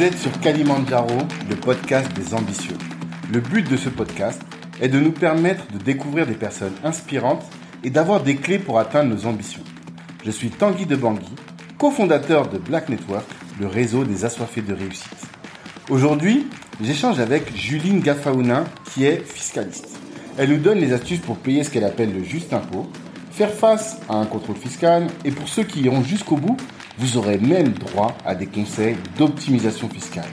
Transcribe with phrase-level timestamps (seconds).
[0.00, 1.18] Vous êtes sur Kalimandjaro,
[1.50, 2.78] le podcast des ambitieux.
[3.30, 4.40] Le but de ce podcast
[4.80, 7.44] est de nous permettre de découvrir des personnes inspirantes
[7.84, 9.60] et d'avoir des clés pour atteindre nos ambitions.
[10.24, 11.28] Je suis Tanguy de Bangui,
[11.76, 13.26] cofondateur de Black Network,
[13.60, 15.26] le réseau des assoiffés de réussite.
[15.90, 16.46] Aujourd'hui,
[16.80, 19.98] j'échange avec Juline Gafaounin, qui est fiscaliste.
[20.38, 22.90] Elle nous donne les astuces pour payer ce qu'elle appelle le juste impôt,
[23.32, 26.56] faire face à un contrôle fiscal et pour ceux qui iront jusqu'au bout,
[27.00, 30.28] vous aurez même droit à des conseils d'optimisation fiscale.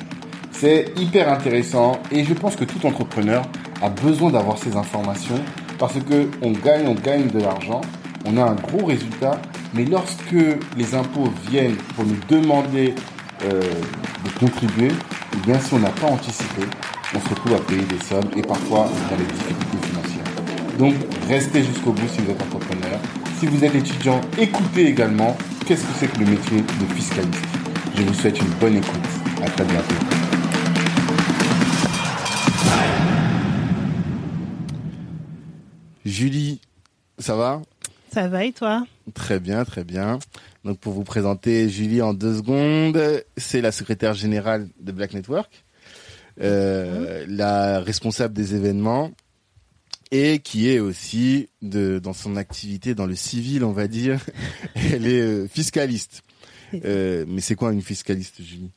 [0.51, 3.43] C'est hyper intéressant et je pense que tout entrepreneur
[3.81, 5.39] a besoin d'avoir ces informations
[5.79, 7.79] parce que on gagne, on gagne de l'argent,
[8.25, 9.39] on a un gros résultat,
[9.73, 10.35] mais lorsque
[10.75, 12.95] les impôts viennent pour nous demander
[13.45, 14.89] euh, de contribuer,
[15.33, 16.63] eh bien si on n'a pas anticipé,
[17.15, 20.77] on se retrouve à payer des sommes et parfois dans des difficultés financières.
[20.77, 20.95] Donc
[21.29, 22.99] restez jusqu'au bout si vous êtes entrepreneur.
[23.39, 27.43] Si vous êtes étudiant, écoutez également qu'est-ce que c'est que le métier de fiscaliste?
[27.93, 29.01] Je vous souhaite une bonne écoute.
[29.43, 29.95] À très bientôt.
[36.05, 36.61] Julie,
[37.19, 37.61] ça va?
[38.13, 38.85] Ça va et toi?
[39.13, 40.19] Très bien, très bien.
[40.63, 43.01] Donc pour vous présenter Julie en deux secondes,
[43.35, 45.65] c'est la secrétaire générale de Black Network,
[46.41, 49.11] euh, la responsable des événements
[50.11, 54.25] et qui est aussi de dans son activité dans le civil, on va dire,
[54.75, 56.23] elle est euh, fiscaliste.
[56.73, 58.71] Euh, mais c'est quoi une fiscaliste, Julie?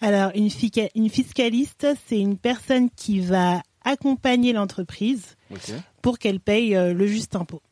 [0.00, 0.48] Alors une,
[0.94, 5.36] une fiscaliste, c'est une personne qui va accompagner l'entreprise
[6.02, 7.62] pour qu'elle paye euh, le juste impôt.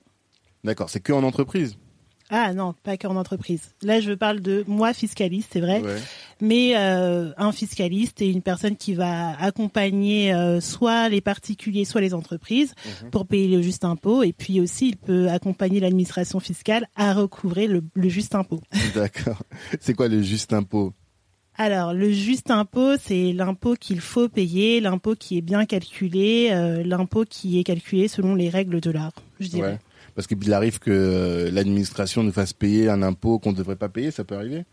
[0.65, 1.77] D'accord, c'est que en entreprise?
[2.29, 3.73] Ah non, pas qu'en entreprise.
[3.83, 5.83] Là, je parle de moi fiscaliste, c'est vrai,
[6.41, 12.01] mais euh, un fiscaliste est une personne qui va accompagner euh, soit les particuliers, soit
[12.01, 13.11] les entreprises mhm.
[13.11, 17.69] pour payer le juste impôt, et puis aussi il peut accompagner l'administration fiscale à recouvrer
[17.69, 18.61] le, juste impôt.
[18.95, 19.43] D'accord.
[19.81, 20.95] C'est quoi le juste impôt?
[21.59, 26.83] Alors, le juste impôt, c'est l'impôt qu'il faut payer, l'impôt qui est bien calculé, euh,
[26.85, 29.79] l'impôt qui est calculé selon les règles de l'art, je dirais
[30.17, 33.91] parce qu'il arrive que euh, l'administration nous fasse payer un impôt qu'on ne devrait pas
[33.91, 34.65] payer, ça peut arriver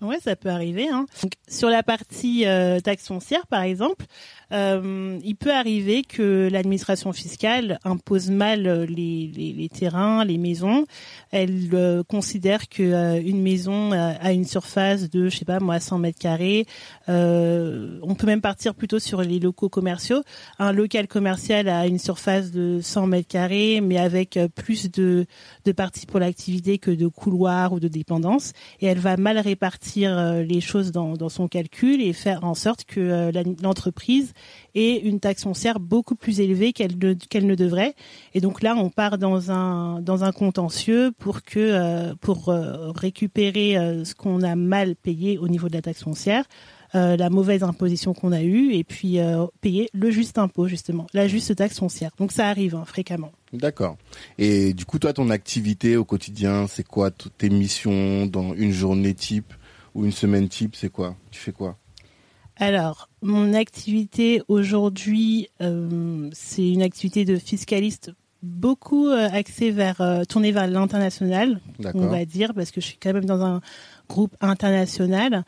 [0.00, 0.88] Ouais, ça peut arriver.
[0.88, 1.06] Hein.
[1.48, 4.06] sur la partie euh, taxe foncière, par exemple,
[4.52, 10.86] euh, il peut arriver que l'administration fiscale impose mal euh, les, terrains, les maisons.
[11.30, 15.78] Elle euh, considère que euh, une maison a une surface de, je sais pas moi,
[15.78, 16.66] 100 mètres carrés.
[17.08, 20.22] on peut même partir plutôt sur les locaux commerciaux.
[20.58, 25.26] Un local commercial a une surface de 100 mètres carrés, mais avec plus de,
[25.64, 28.52] de parties pour l'activité que de couloirs ou de dépendances.
[28.80, 33.30] Et elle va mal répartir les choses dans, son calcul et faire en sorte que
[33.62, 34.32] l'entreprise
[34.74, 37.94] et une taxe foncière beaucoup plus élevée qu'elle ne, qu'elle ne devrait.
[38.34, 42.90] Et donc là, on part dans un dans un contentieux pour que euh, pour euh,
[42.92, 46.44] récupérer euh, ce qu'on a mal payé au niveau de la taxe foncière.
[46.92, 49.18] la mauvaise imposition qu'on a eue et puis
[49.60, 52.10] payer le juste impôt justement, la juste taxe foncière.
[52.18, 53.30] Donc ça arrive hein, fréquemment.
[53.52, 53.96] D'accord.
[54.38, 58.72] Et du coup, toi, ton activité au quotidien, c'est quoi toutes tes missions dans une
[58.72, 59.52] journée type?
[59.94, 61.16] Ou une semaine type C'est quoi?
[61.30, 61.76] Tu fais quoi?
[62.60, 68.12] Alors, mon activité aujourd'hui, euh, c'est une activité de fiscaliste
[68.42, 71.60] beaucoup euh, axée vers euh, tournée vers l'international,
[71.94, 73.62] on va dire, parce que je suis quand même dans un
[74.10, 75.44] groupe international.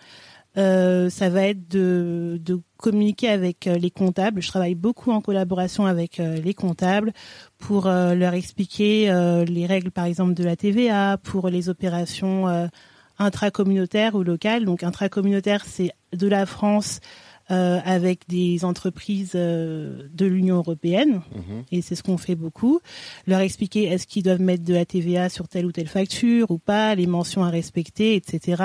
[0.56, 4.40] ça va être de, de communiquer avec les comptables.
[4.40, 7.12] Je travaille beaucoup en collaboration avec les comptables
[7.58, 9.06] pour leur expliquer
[9.46, 12.68] les règles, par exemple, de la TVA, pour les opérations
[13.18, 14.64] intracommunautaire ou local.
[14.64, 17.00] Donc intracommunautaire, c'est de la France
[17.50, 21.64] euh, avec des entreprises euh, de l'Union européenne, mhm.
[21.72, 22.80] et c'est ce qu'on fait beaucoup.
[23.26, 26.58] Leur expliquer est-ce qu'ils doivent mettre de la TVA sur telle ou telle facture ou
[26.58, 28.62] pas, les mentions à respecter, etc.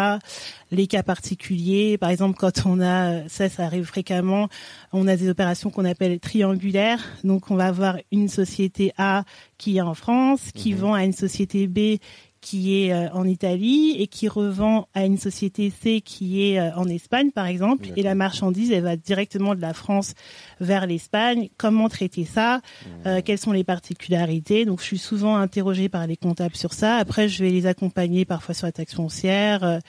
[0.72, 4.48] Les cas particuliers, par exemple, quand on a, ça, ça arrive fréquemment,
[4.94, 7.04] on a des opérations qu'on appelle triangulaires.
[7.24, 9.24] Donc, on va avoir une société A
[9.58, 10.80] qui est en France, qui mhm.
[10.80, 11.98] vend à une société B
[12.42, 16.76] qui est euh, en Italie et qui revend à une société C qui est euh,
[16.76, 20.14] en Espagne, par exemple, et la marchandise, elle va directement de la France
[20.60, 21.50] vers l'Espagne.
[21.58, 22.62] Comment traiter ça?
[23.06, 23.22] Euh, mmh.
[23.24, 24.66] Quelles sont les particularités?
[24.66, 26.98] Donc, je suis souvent interrogée par les comptables sur ça.
[26.98, 29.80] Après, je vais les accompagner parfois sur la taxe foncière.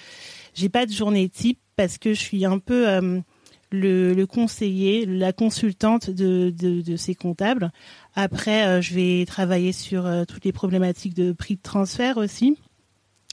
[0.55, 3.23] J'ai pas de journée type parce que je suis un peu
[3.71, 7.71] le, le, conseiller, la consultante de, de, de ces comptables.
[8.15, 12.57] Après, euh, je vais travailler sur euh, toutes les problématiques de prix de transfert aussi.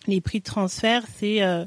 [0.08, 1.66] Les prix de transfert, c'est, euh,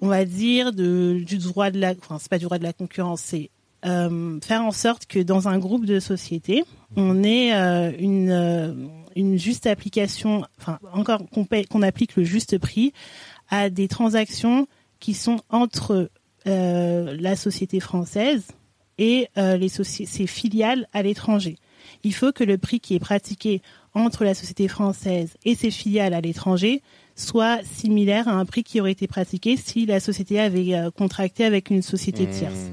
[0.00, 2.72] on va dire, de, du droit de la, enfin, c'est pas du droit de la
[2.72, 3.50] concurrence, c'est
[3.80, 6.64] faire en sorte que dans un groupe de sociétés,
[6.96, 7.52] on ait
[8.00, 12.92] une, une juste application, enfin encore qu'on, qu'on applique le juste prix
[13.48, 14.66] à des transactions
[14.98, 16.10] qui sont entre
[16.46, 18.44] la société française
[18.98, 21.56] et les ses filiales à l'étranger.
[22.04, 23.62] Il faut que le prix qui est pratiqué
[23.94, 26.82] entre la société française et ses filiales à l'étranger
[27.16, 31.44] soit similaire à un prix qui aurait été pratiqué si la société avait euh, contracté
[31.44, 32.70] avec une société mmh, tierce.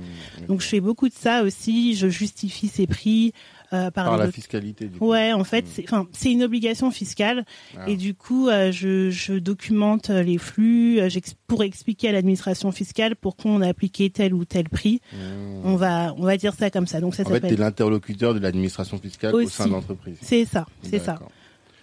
[0.47, 3.33] Donc je fais beaucoup de ça aussi, je justifie ces prix.
[3.73, 4.87] Euh, par, la fiscalité.
[4.87, 5.07] Du coup.
[5.07, 6.03] Ouais, en fait, mmh.
[6.11, 7.45] c'est une obligation fiscale
[7.77, 7.89] ah.
[7.89, 10.99] et du coup, euh, je, je, documente les flux
[11.47, 15.01] pour expliquer à l'administration fiscale pourquoi on a appliqué tel ou tel prix.
[15.13, 15.17] Mmh.
[15.63, 17.01] On va on va dire ça comme ça.
[17.01, 20.17] Donc ça en fait, tu es l'interlocuteur de l'administration fiscale au sein de l'entreprise.
[20.21, 21.19] C'est ça, c'est ça.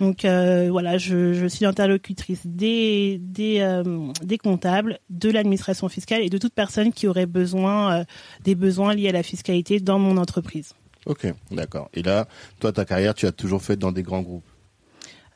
[0.02, 3.84] Donc euh, voilà, je, suis interlocutrice des des, euh,
[4.24, 8.04] des comptables, de l'administration fiscale et de toute personne qui aurait besoin euh,
[8.42, 10.74] des besoins liés à la fiscalité dans mon entreprise.
[11.06, 11.90] Ok, d'accord.
[11.94, 12.28] Et là,
[12.60, 14.48] toi, ta carrière, tu as toujours fait dans des grands groupes.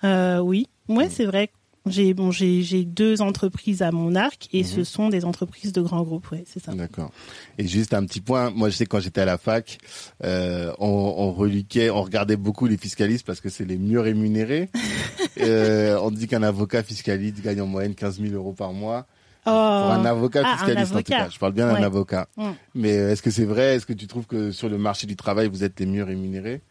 [0.02, 1.50] oui, ouais, c'est vrai.
[1.86, 4.84] J'ai bon, j'ai deux entreprises à mon arc et ce mhm.
[4.84, 6.72] sont des entreprises de grands groupes, ouais, c'est ça.
[6.74, 7.12] D'accord.
[7.58, 9.78] Et juste un petit point, moi je sais quand j'étais à la fac,
[10.24, 14.68] euh, on, on reliquait, on regardait beaucoup les fiscalistes parce que c'est les mieux rémunérés.
[15.40, 19.06] euh, on dit qu'un avocat fiscaliste gagne en moyenne 15 000 euros par mois.
[19.46, 19.50] Oh.
[19.50, 22.26] Pour un avocat ah, fiscaliste en tout cas, je parle bien d'un avocat.
[22.36, 22.50] Mm.
[22.74, 23.76] Mais euh, est-ce que c'est vrai?
[23.76, 26.62] Est-ce que tu trouves que sur le marché du travail vous êtes les mieux rémunérés?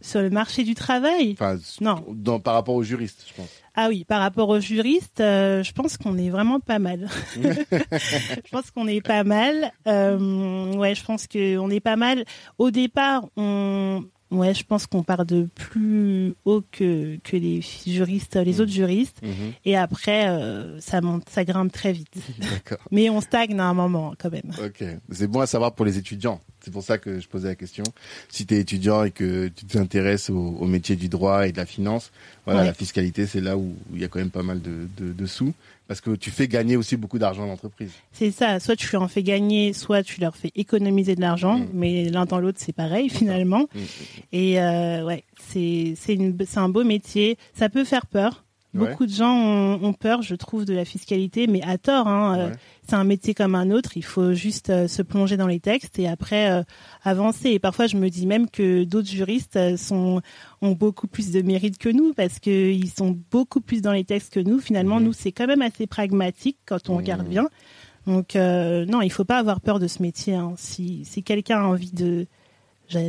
[0.00, 1.32] Sur le marché du travail?
[1.32, 2.04] Enfin, Non.
[2.08, 3.48] Dans, par rapport aux juristes, je pense.
[3.74, 7.08] Ah oui, par rapport aux juristes, euh, je pense qu'on est vraiment pas mal.
[7.36, 9.72] je pense qu'on est pas mal.
[9.86, 12.24] Euh, ouais, je pense qu'on est pas mal.
[12.58, 18.36] Au départ, on, Ouais, je pense qu'on part de plus haut que, que les juristes,
[18.36, 18.60] les mmh.
[18.60, 19.20] autres juristes.
[19.22, 19.28] Mmh.
[19.66, 22.14] Et après, euh, ça monte, ça grimpe très vite.
[22.90, 24.50] Mais on stagne à un moment quand même.
[24.64, 26.40] Ok, c'est bon à savoir pour les étudiants.
[26.64, 27.84] C'est pour ça que je posais la question.
[28.28, 31.56] Si tu es étudiant et que tu t'intéresses au, au, métier du droit et de
[31.56, 32.12] la finance,
[32.46, 35.12] voilà, la fiscalité, c'est là où il y a quand même pas mal de, de,
[35.12, 35.52] de sous.
[35.92, 37.92] Parce que tu fais gagner aussi beaucoup d'argent à l'entreprise.
[38.12, 38.58] C'est ça.
[38.60, 41.58] Soit tu leur en fais gagner, soit tu leur fais économiser de l'argent.
[41.58, 41.68] Mm.
[41.74, 43.66] Mais l'un dans l'autre, c'est pareil finalement.
[43.74, 43.84] Mm, mm,
[44.32, 46.18] et euh, ouais, c'est c'est
[46.56, 47.36] un beau métier.
[47.52, 48.42] Ça peut faire peur
[48.74, 49.34] Beaucoup de gens
[49.82, 52.08] ont, peur, je trouve, de la fiscalité, mais à tort.
[52.08, 52.54] Hein, euh,
[52.88, 53.96] C'est un métier comme un autre.
[53.96, 56.62] Il faut juste euh, se plonger dans les textes et après euh,
[57.04, 57.50] avancer.
[57.50, 60.22] Et parfois, je me dis même que d'autres juristes sont
[60.62, 64.32] ont beaucoup plus de mérite que nous parce qu'ils sont beaucoup plus dans les textes
[64.32, 64.58] que nous.
[64.58, 65.06] Finalement, mhm.
[65.06, 67.48] nous, c'est quand même assez pragmatique quand on regarde bien.
[68.06, 70.34] Donc, non, il faut pas avoir peur de ce métier.
[70.34, 70.54] Hein.
[70.56, 72.26] Si, si quelqu'un a envie de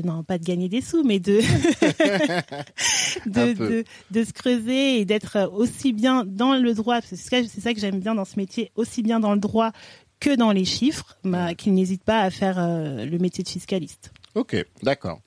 [0.03, 1.39] non pas de gagner des sous, mais de
[3.25, 7.01] de, de, se creuser et d'être aussi bien dans le droit.
[7.01, 9.71] C'est ça, c'est ça que j'aime bien dans ce métier, aussi bien dans le droit
[10.19, 14.11] que dans les chiffres, bah, qu'il n'hésite pas à faire euh, le métier de fiscaliste.
[14.35, 15.19] Ok, d'accord.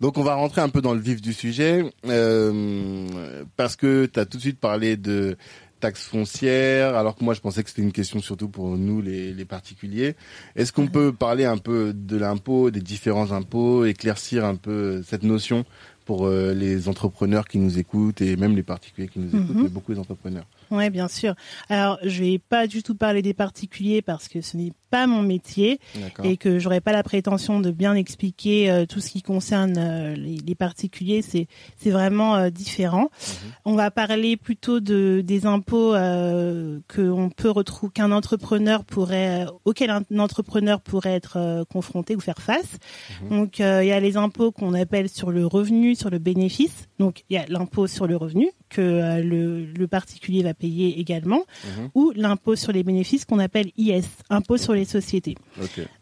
[0.00, 3.08] Donc on va rentrer un peu dans le vif du sujet euh,
[3.56, 5.36] parce que tu as tout de suite parlé de
[5.82, 9.34] taxe foncière, alors que moi je pensais que c'était une question surtout pour nous les,
[9.34, 10.14] les particuliers.
[10.54, 15.24] Est-ce qu'on peut parler un peu de l'impôt, des différents impôts, éclaircir un peu cette
[15.24, 15.64] notion
[16.04, 19.62] pour euh, les entrepreneurs qui nous écoutent et même les particuliers qui nous écoutent, mhm.
[19.64, 21.34] mais beaucoup d'entrepreneurs Oui, bien sûr.
[21.68, 25.22] Alors, je vais pas du tout parler des particuliers parce que ce n'est pas mon
[25.22, 25.78] métier
[26.22, 30.14] et que j'aurais pas la prétention de bien expliquer euh, tout ce qui concerne euh,
[30.14, 31.22] les, particuliers.
[31.22, 31.46] C'est
[31.78, 33.08] c'est vraiment différent.
[33.10, 33.52] Mhm.
[33.64, 39.90] On va parler plutôt de des impôts que on peut retrouver qu'un entrepreneur pourrait auquel
[39.90, 42.78] un entrepreneur pourrait être confronté ou faire face.
[43.22, 43.28] Mhm.
[43.30, 46.88] Donc, il y a les impôts qu'on appelle sur le revenu sur le bénéfice.
[46.98, 51.44] Donc il y a l'impôt sur le revenu que euh, le, particulier va payer également,
[51.64, 51.90] mhm.
[51.94, 55.36] ou l'impôt sur les bénéfices qu'on appelle IS, impôt sur les sociétés.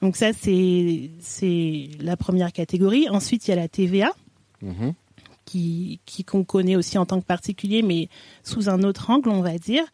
[0.00, 3.08] Donc ça c'est c'est la première catégorie.
[3.08, 4.12] Ensuite il y a la TVA.
[4.62, 4.92] Mhm.
[5.46, 8.08] qui qu'on connaît aussi en tant que particulier, mais
[8.44, 9.84] sous un autre angle, on va dire.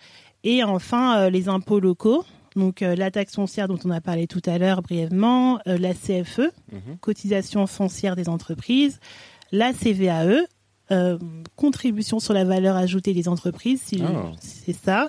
[0.45, 2.25] Et enfin, euh, les impôts locaux,
[2.57, 6.51] donc euh, la taxe foncière dont on a parlé tout à l'heure brièvement, la CFE,
[6.73, 6.99] mhm.
[7.01, 9.01] cotisation foncière des entreprises,
[9.51, 10.47] la CVAE,
[10.91, 11.19] euh,
[11.57, 14.33] contribution sur la valeur ajoutée des entreprises, si ah.
[14.41, 15.09] c'est ça.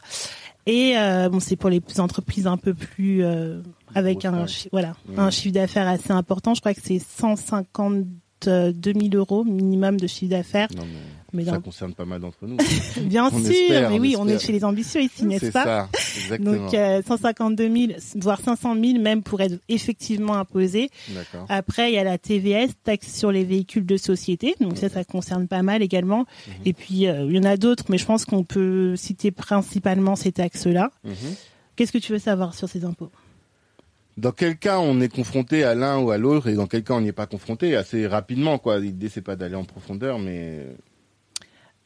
[0.66, 3.62] Et euh, bon, c'est pour les entreprises un peu plus euh,
[3.96, 5.20] avec un voilà mmh.
[5.20, 6.54] un chiffre d'affaires assez important.
[6.54, 8.06] Je crois que c'est 150
[8.46, 10.68] 2000 euros minimum de chiffre d'affaires.
[11.34, 12.58] Mais ça concerne pas mal d'entre nous.
[13.02, 16.66] Bien sûr, mais oui, on est chez les ambitieux ici, n'est-ce pas ça, exactement.
[16.66, 20.90] Donc euh, 152 000, voire 500 000 même pour être effectivement imposé.
[21.50, 24.56] Après, il y a la TVS, taxe sur les véhicules de société.
[24.60, 26.20] Donc ça, ça concerne pas mal également.
[26.20, 26.54] Mhm.
[26.66, 30.16] Et puis euh, il y en a d'autres, mais je pense qu'on peut citer principalement
[30.16, 30.92] ces taxes-là.
[31.04, 31.14] Mhm.
[31.76, 33.12] Qu'est-ce que tu veux savoir sur ces impôts?
[34.18, 36.96] Dans quel cas on est confronté à l'un ou à l'autre et dans quel cas
[36.96, 37.76] on n'y est pas confronté?
[37.76, 40.66] Assez rapidement quoi l'idée c'est pas d'aller en profondeur mais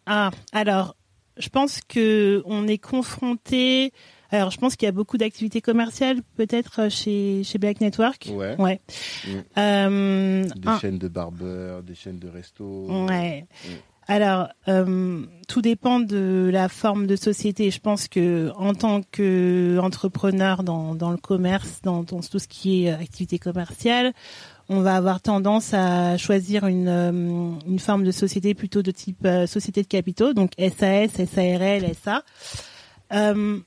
[0.05, 0.95] ah alors
[1.37, 3.93] je pense que on est confronté
[4.31, 8.29] Alors, je pense qu'il y a beaucoup d'activités commerciales, peut-être chez chez Black Network.
[8.33, 8.55] Ouais.
[8.59, 8.79] Ouais.
[9.25, 9.29] Mm.
[9.57, 12.87] Euh, Des un- chaînes de barbeurs, des chaînes de resto.
[13.07, 13.45] Ouais.
[13.65, 13.69] Mm.
[14.07, 17.71] Alors, euh, tout dépend de la forme de société.
[17.71, 22.47] Je pense que en tant que entrepreneur dans, dans le commerce, dans, dans tout ce
[22.47, 24.11] qui est euh, activité commerciale,
[24.71, 29.25] on va avoir tendance à choisir une, euh, une forme de société plutôt de type
[29.25, 32.23] euh, société de capitaux, donc SAS, SARL, SA.
[33.11, 33.59] Euh,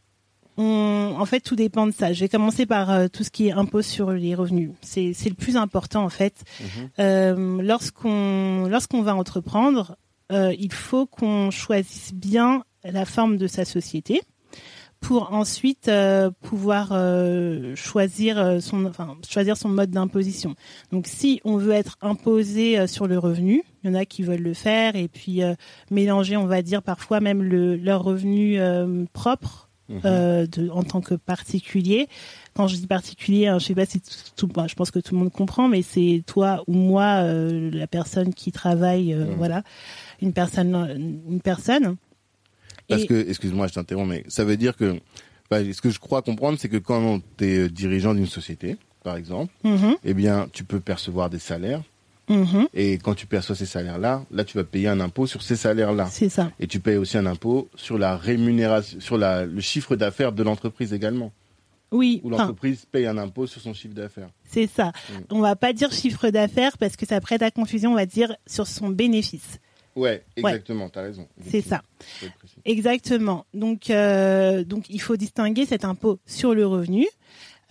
[0.57, 2.13] on, en fait, tout dépend de ça.
[2.13, 4.71] Je vais commencer par euh, tout ce qui est impôt sur les revenus.
[4.81, 6.35] C'est c'est le plus important en fait.
[6.61, 6.91] Mhm.
[7.01, 9.97] Euh, lorsqu'on lorsqu'on va entreprendre,
[10.33, 14.23] euh, il faut qu'on choisisse bien la forme de sa société
[15.07, 20.55] pour ensuite euh, pouvoir euh, choisir euh, son enfin choisir son mode d'imposition.
[20.93, 24.23] Donc si on veut être imposé euh, sur le revenu, il y en a qui
[24.23, 25.55] veulent le faire et puis euh,
[25.91, 30.01] mélanger, on va dire parfois même le leur revenu euh, propre Mhm.
[30.07, 32.09] euh, de, en tant que particulier.
[32.55, 34.99] Quand je dis particulier, hein, je sais pas si tout, tout- bah, je pense que
[34.99, 39.27] tout le monde comprend, mais c'est toi ou moi, euh, la personne qui travaille, euh,
[39.27, 39.35] Mhm.
[39.37, 39.63] voilà,
[40.23, 41.97] une personne, une personne.
[42.89, 44.97] Parce Et- que, excuse-moi, je t'interromps, mais ça veut dire que,
[45.51, 49.17] enfin, ce que je crois comprendre, c'est que quand tu es dirigeant d'une société, par
[49.17, 51.83] exemple, Mhm, eh bien, tu peux percevoir des salaires.
[52.29, 55.57] mhm, Et quand tu perçois ces salaires-là, là, tu vas payer un impôt sur ces
[55.57, 56.09] salaires-là.
[56.11, 56.51] c'est ça.
[56.61, 60.43] Et tu payes aussi un impôt sur la rémunération, sur la, le chiffre d'affaires de
[60.43, 61.33] l'entreprise également.
[61.93, 64.29] Oui, Où l'entreprise paye un impôt sur son chiffre d'affaires.
[64.51, 64.89] c'est ça.
[64.89, 65.13] Mm.
[65.31, 67.93] On va pas dire chiffre d'affaires parce que ça prête à confusion.
[67.93, 69.61] On va dire sur son bénéfice.
[69.97, 71.27] Ouais, exactement, t'as raison.
[71.49, 71.83] C'est ça.
[72.65, 73.47] Exactement.
[73.55, 77.07] Donc, euh, donc il faut distinguer cet impôt sur le revenu,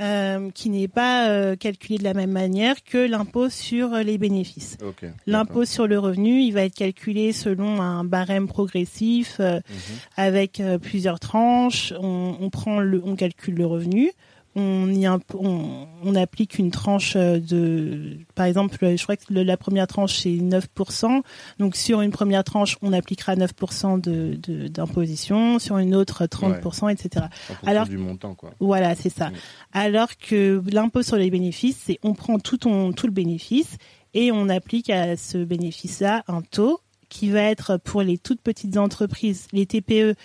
[0.01, 4.77] euh, qui n'est pas euh, calculé de la même manière que l'impôt sur les bénéfices.
[4.82, 5.01] Ok.
[5.01, 5.15] d'accord.
[5.27, 9.98] L'impôt sur le revenu, il va être calculé selon un barème progressif euh, Mhm.
[10.18, 11.94] avec euh, plusieurs tranches.
[12.00, 14.12] On, on prend le, on calcule le revenu.
[14.56, 19.34] On, y imp- on, on applique une tranche euh, de, par exemple, je crois que
[19.34, 21.22] le- la première tranche c'est 9%.
[21.60, 26.90] Donc sur une première tranche, on appliquera 9% de de- d'imposition, sur une autre 30%,
[26.90, 27.26] etc.
[27.66, 28.52] Alors- du montant, quoi.
[28.60, 29.32] Voilà, c'est ça.
[29.72, 33.78] Alors que l'impôt sur les bénéfices, c'est on prend tout ton tout le bénéfice
[34.14, 36.80] et on applique à ce bénéfice-là un taux
[37.10, 40.16] qui va être pour les toutes petites entreprises, les TPE,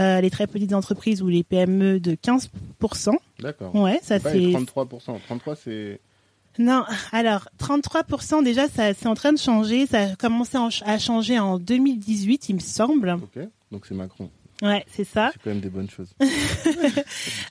[0.00, 3.12] euh, les très petites entreprises ou les PME de 15%.
[3.40, 3.74] D'accord.
[3.74, 5.18] Ouais, ça c'est 33%.
[5.26, 6.00] 33, c'est.
[6.58, 6.84] non.
[7.12, 9.86] Alors 33% déjà, ça c'est en train de changer.
[9.86, 13.10] Ça a commencé en- à changer en 2018, il me semble.
[13.10, 13.42] Ok.
[13.72, 14.30] Donc c'est Macron.
[14.64, 15.30] Ouais, c'est ça.
[15.32, 16.12] C'est quand même des bonnes choses.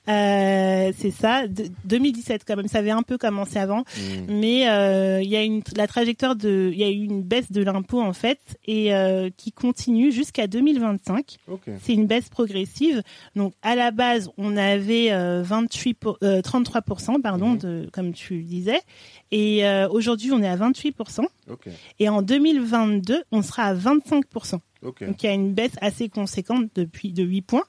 [0.08, 1.46] Euh, c'est ça.
[1.48, 3.80] De- 2017 quand même, ça avait un peu commencé avant.
[3.96, 4.40] Mm.
[4.40, 7.50] mais euh, il y a une la trajectoire de il y a eu une baisse
[7.50, 11.62] de l'impôt en fait et euh, qui continue jusqu'à 2025 Ok.
[11.82, 13.02] c'est une baisse progressive
[13.36, 16.82] donc à la base on avait euh, 28 pour- euh, 33
[17.22, 17.58] pardon Mhm.
[17.58, 18.80] de comme tu disais
[19.30, 20.96] et aujourd'hui on est à 28
[21.50, 21.68] Ok.
[21.98, 24.24] et en 2022 on sera à 25
[24.84, 25.04] Ok.
[25.04, 27.64] donc il y a une baisse assez conséquente depuis de 8 points.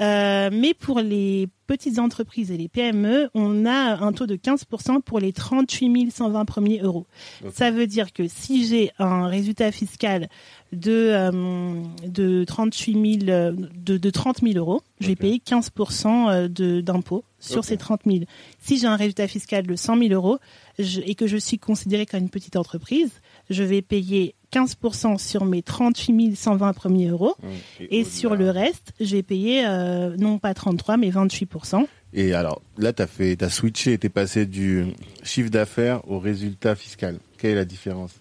[0.00, 5.00] Euh, mais pour les petites entreprises et les PME, on a un taux de 15%
[5.02, 7.06] pour les 38 120 premiers euros.
[7.44, 7.52] Ok.
[7.54, 10.28] Ça veut dire que si j'ai un résultat fiscal
[10.72, 16.30] de euh, de 38 000 euh, de, de 30 000 euros, je vais payer 15%
[16.30, 17.64] euh, de d'impôt sur Ok.
[17.66, 18.18] ces 30 000.
[18.60, 20.38] Si j'ai un résultat fiscal de 100 000 euros
[20.78, 23.10] je- et que je suis considérée comme une petite entreprise,
[23.50, 27.34] je vais payer 15% sur mes 38 120 premiers euros.
[27.42, 27.84] Mm.
[27.90, 31.86] Et sur le reste, j'ai payé euh, non pas 33 mais 28%.
[32.14, 34.84] Et alors, là, t'as fait, t'as switché, t'es passé du
[35.22, 37.18] chiffre d'affaires au résultat fiscal.
[37.38, 38.12] Quelle est la différence?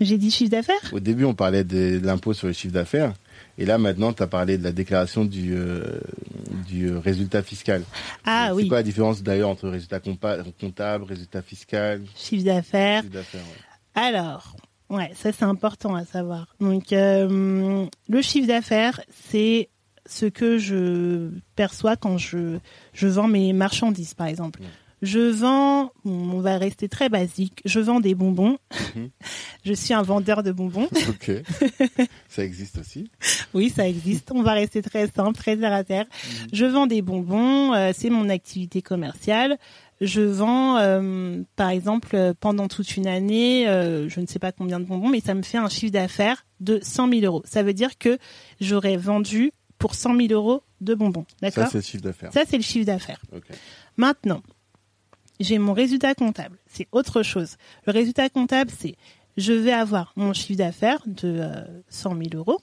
[0.00, 0.92] J'ai dit chiffre d'affaires?
[0.92, 3.14] Au début, on parlait de l'impôt sur le chiffre d'affaires.
[3.58, 5.98] Et là, maintenant, t'as parlé de la déclaration du, euh,
[6.68, 7.82] du résultat fiscal.
[8.24, 13.02] Ah C'est oui, quoi la différence d'ailleurs entre résultat comptable, résultat fiscal, chiffre d'affaires.
[13.02, 13.65] chiffre d'affaires ouais.
[13.96, 14.54] Alors,
[14.90, 16.54] ouais, ça c'est important à savoir.
[16.60, 19.70] Donc, euh, le chiffre d'affaires, c'est
[20.04, 22.58] ce que je perçois quand je,
[22.92, 24.60] je vends mes marchandises, par exemple.
[24.60, 24.68] Ouais.
[25.02, 28.58] Je vends, on va rester très basique, je vends des bonbons.
[28.94, 29.10] Mhm.
[29.64, 30.88] je suis un vendeur de bonbons.
[31.08, 31.30] Ok.
[32.28, 33.10] Ça existe aussi.
[33.54, 34.30] Oui, ça existe.
[34.32, 36.06] On va rester très simple, très terre à terre.
[36.06, 36.48] Mhm.
[36.52, 39.58] Je vends des bonbons, euh, c'est mon activité commerciale.
[40.00, 44.52] Je vends, euh, par exemple, euh, pendant toute une année, euh, je ne sais pas
[44.52, 47.42] combien de bonbons, mais ça me fait un chiffre d'affaires de 100 000 euros.
[47.46, 48.18] Ça veut dire que
[48.60, 51.24] j'aurais vendu pour 100 000 euros de bonbons.
[51.30, 51.68] Ça, D'accord?
[51.70, 52.32] c'est le chiffre d'affaires.
[52.32, 53.22] Ça, c'est le chiffre d'affaires.
[53.34, 53.44] Ok.
[53.96, 54.42] Maintenant,
[55.40, 56.58] j'ai mon résultat comptable.
[56.66, 57.56] C'est autre chose.
[57.86, 58.96] Le résultat comptable, c'est
[59.38, 62.60] je vais avoir mon chiffre d'affaires de euh, 100 000 euros.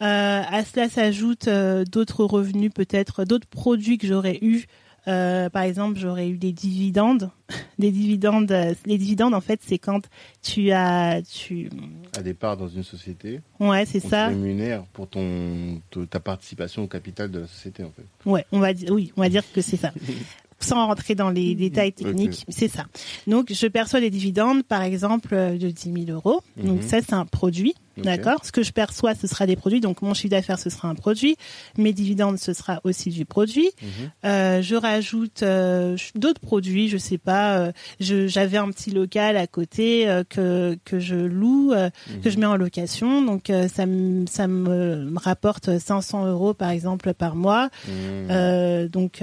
[0.00, 1.48] à cela s'ajoutent
[1.90, 4.66] d'autres revenus, peut-être d'autres produits que j'aurais eu
[5.08, 7.30] euh, par exemple, j'aurais eu des dividendes.
[7.78, 8.50] Des dividendes.
[8.50, 10.02] Euh, les dividendes, en fait, c'est quand
[10.42, 11.70] tu as tu.
[12.16, 13.40] À des parts dans une société.
[13.60, 14.28] Ouais, c'est ça.
[14.28, 18.04] rémunère pour ton ta participation au capital de la société, en fait.
[18.28, 19.92] Ouais, on va dire oui, on va dire que c'est ça.
[20.60, 22.86] sans rentrer dans les détails techniques, c'est ça.
[23.26, 26.42] Donc, je perçois des dividendes, par exemple, de 10 000 euros.
[26.56, 26.88] Donc, mhm.
[26.88, 27.74] ça, c'est un produit.
[28.02, 28.44] D'accord?
[28.44, 29.80] Ce que je perçois, ce sera des produits.
[29.80, 31.36] Donc, mon chiffre d'affaires, ce sera un produit.
[31.76, 33.70] Mes dividendes, ce sera aussi du produit.
[33.82, 33.88] Mhm.
[34.24, 37.58] Euh, je rajoute euh, d'autres produits, je sais pas.
[37.58, 41.90] Euh, J'avais un petit local à côté euh, que, que je loue, euh,
[42.22, 43.22] que je mets en location.
[43.22, 47.70] Donc, ça, me, ça me rapporte 500 euros, par exemple, par mois.
[47.88, 49.22] donc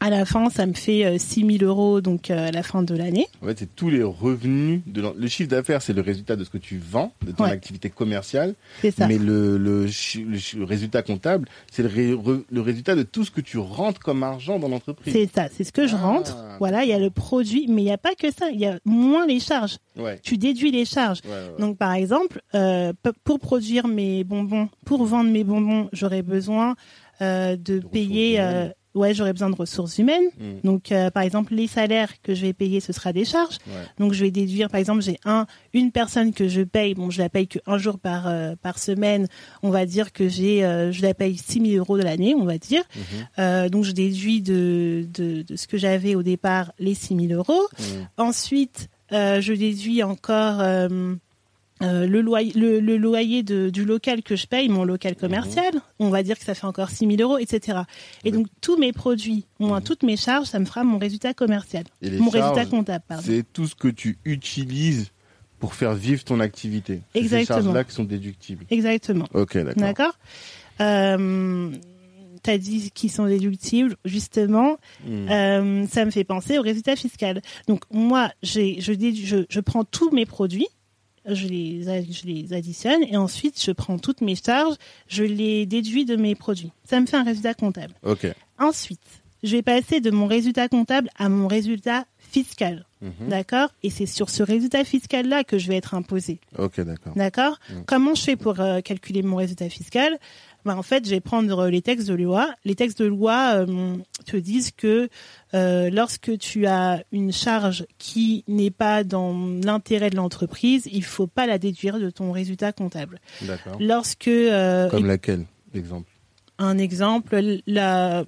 [0.00, 2.82] à la fin, ça me fait 6 euh, 000 euros donc euh, à la fin
[2.82, 3.26] de l'année.
[3.42, 6.50] En fait, c'est tous les revenus de le chiffre d'affaires, c'est le résultat de ce
[6.50, 8.54] que tu vends, de ton activité commerciale.
[8.82, 9.06] C'est ça.
[9.06, 13.56] Mais le, le, le, résultat comptable, c'est le, le, résultat de tout ce que tu
[13.58, 15.12] rentres comme argent dans l'entreprise.
[15.14, 16.02] C'est ça, c'est ce que je ah.
[16.02, 16.36] rentre.
[16.58, 18.50] Voilà, il y a le produit, mais il n'y a pas que ça.
[18.50, 19.78] Il y a moins les charges.
[19.96, 20.20] Ouais.
[20.22, 21.22] Tu déduis les charges.
[21.58, 22.92] donc par exemple, euh,
[23.24, 26.76] pour produire mes bonbons, pour vendre mes bonbons, j'aurais besoin
[27.22, 28.38] euh, de, payer
[28.96, 30.24] ouais, j'aurais besoin de ressources humaines.
[30.38, 30.44] Mm.
[30.64, 33.58] Donc, euh, par exemple, les salaires que je vais payer, ce sera des charges.
[33.98, 36.94] Donc, je vais déduire, par exemple, j'ai un, une personne que je paye.
[36.94, 39.28] Bon, je la paye qu'un jour par euh, par semaine.
[39.62, 42.44] On va dire que j'ai, euh, je la paye 6 000 euros de l'année, on
[42.44, 42.82] va dire.
[43.38, 43.68] Mm-hmm.
[43.70, 47.68] donc, je déduis de, de, de ce que j'avais au départ les 6 000 euros.
[47.78, 47.82] Mm.
[48.16, 50.62] Ensuite, je déduis encore
[51.82, 55.18] euh, le loyer, le, loyer de, du local que je paye, mon local mhm.
[55.18, 57.80] commercial, on va dire que ça fait encore 6 000 euros, etc.
[58.24, 59.84] Et donc tous mes produits, moins mhm.
[59.84, 63.04] toutes mes charges, ça me fera mon résultat commercial, mon résultat comptable.
[63.22, 65.10] C'est tout ce que tu utilises
[65.58, 67.00] pour faire vivre ton activité.
[67.14, 67.58] Exactement.
[67.58, 68.64] Ces charges-là qui sont déductibles.
[68.70, 69.26] Exactement.
[69.32, 69.82] Ok, d'accord.
[69.82, 70.18] D'accord.
[70.80, 71.70] Euh,
[72.46, 75.28] T'as dit qu'ils sont déductibles, justement, hmm.
[75.28, 77.42] euh, ça me fait penser au résultat fiscal.
[77.66, 80.68] Donc moi, j'ai, je, je, je prends tous mes produits,
[81.28, 84.76] je les, je les additionne et ensuite je prends toutes mes charges,
[85.08, 86.72] je les déduis de mes produits.
[86.84, 87.94] Ça me fait un résultat comptable.
[88.02, 88.26] Ok.
[88.58, 89.00] Ensuite,
[89.42, 92.86] je vais passer de mon résultat comptable à mon résultat fiscal.
[93.02, 93.28] Mhm.
[93.28, 93.68] D'accord?
[93.82, 96.40] Et c'est sur ce résultat fiscal-là que je vais être imposé.
[96.58, 97.12] Ok, d'accord.
[97.14, 97.58] D'accord?
[97.70, 97.84] Mhm.
[97.86, 100.18] Comment je fais pour euh, calculer mon résultat fiscal?
[100.66, 102.54] Ben, En fait, je vais prendre les textes de loi.
[102.64, 105.08] Les textes de loi euh, te disent que
[105.54, 111.26] euh, lorsque tu as une charge qui n'est pas dans l'intérêt de l'entreprise, il faut
[111.26, 113.20] pas la déduire de ton résultat comptable.
[113.42, 113.76] D'accord.
[113.80, 114.30] Lorsque...
[114.90, 116.10] Comme laquelle, exemple?
[116.58, 118.24] Un exemple, la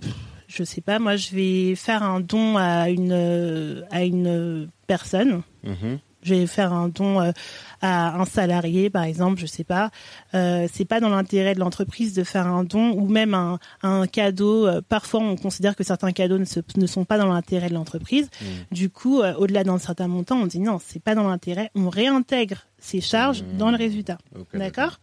[0.48, 5.42] je sais pas, moi je vais faire un don à une à une personne.
[5.62, 5.98] Mhm.
[6.28, 7.32] Je vais faire un don euh,
[7.80, 9.90] à un salarié, par exemple, je sais pas.
[10.34, 14.06] Euh, c'est pas dans l'intérêt de l'entreprise de faire un don ou même un, un
[14.06, 14.66] cadeau.
[14.66, 16.44] Euh, parfois, on considère que certains cadeaux ne,
[16.76, 18.28] ne sont pas dans l'intérêt de l'entreprise.
[18.40, 18.48] Mhm.
[18.72, 21.70] Du coup, euh, au-delà d'un certain montant, on dit non, c'est pas dans l'intérêt.
[21.74, 23.58] On réintègre ces charges mhm.
[23.58, 24.18] dans le résultat.
[24.54, 24.98] D'accord.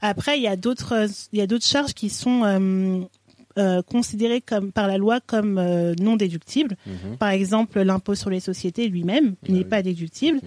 [0.00, 3.00] Après, il y a d'autres, il y a d'autres charges qui sont euh,
[3.82, 6.76] considéré comme par la loi comme euh, non déductible.
[6.86, 7.16] Mhm.
[7.18, 10.40] Par exemple, l'impôt sur les sociétés lui-même ah n'est pas déductible.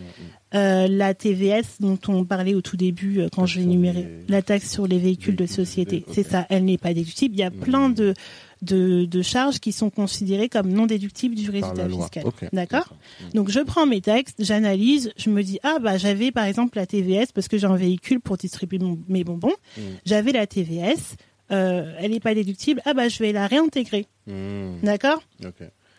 [0.56, 4.70] Euh, la TVS dont on parlait au tout début quand je vais énumérer la taxe
[4.72, 7.34] sur les véhicules de société, c'est ça, elle n'est pas déductible.
[7.36, 8.13] Il y a plein de,
[8.63, 12.24] de, de, charges qui sont considérées comme non déductibles du résultat fiscal.
[12.54, 12.88] D'accord
[13.34, 16.86] Donc je prends mes textes, j'analyse, je me dis ah bah j'avais par exemple la
[16.86, 19.56] TVS parce que j'ai un véhicule pour distribuer mes bonbons.
[20.06, 21.16] J'avais la TVS,
[21.51, 24.08] euh, elle n'est pas déductible, ah bah je vais la réintégrer.
[24.27, 24.79] Hmm.
[24.84, 25.21] D'accord?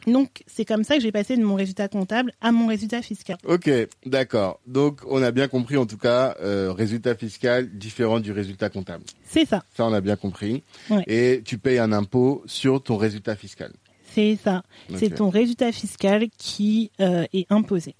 [0.07, 3.37] Donc c'est comme ça que j'ai passé de mon résultat comptable à mon résultat fiscal.
[3.47, 3.71] Ok,
[4.05, 4.61] d'accord.
[4.67, 9.05] Donc on a bien compris en tout cas, euh, résultat fiscal différent du résultat comptable.
[9.25, 9.63] C'est ça.
[9.75, 10.63] Ça on a bien compris.
[11.07, 13.73] Et tu payes un impôt sur ton résultat fiscal.
[14.15, 14.63] C'est ça.
[14.95, 17.95] C'est ton résultat fiscal qui euh, est imposé.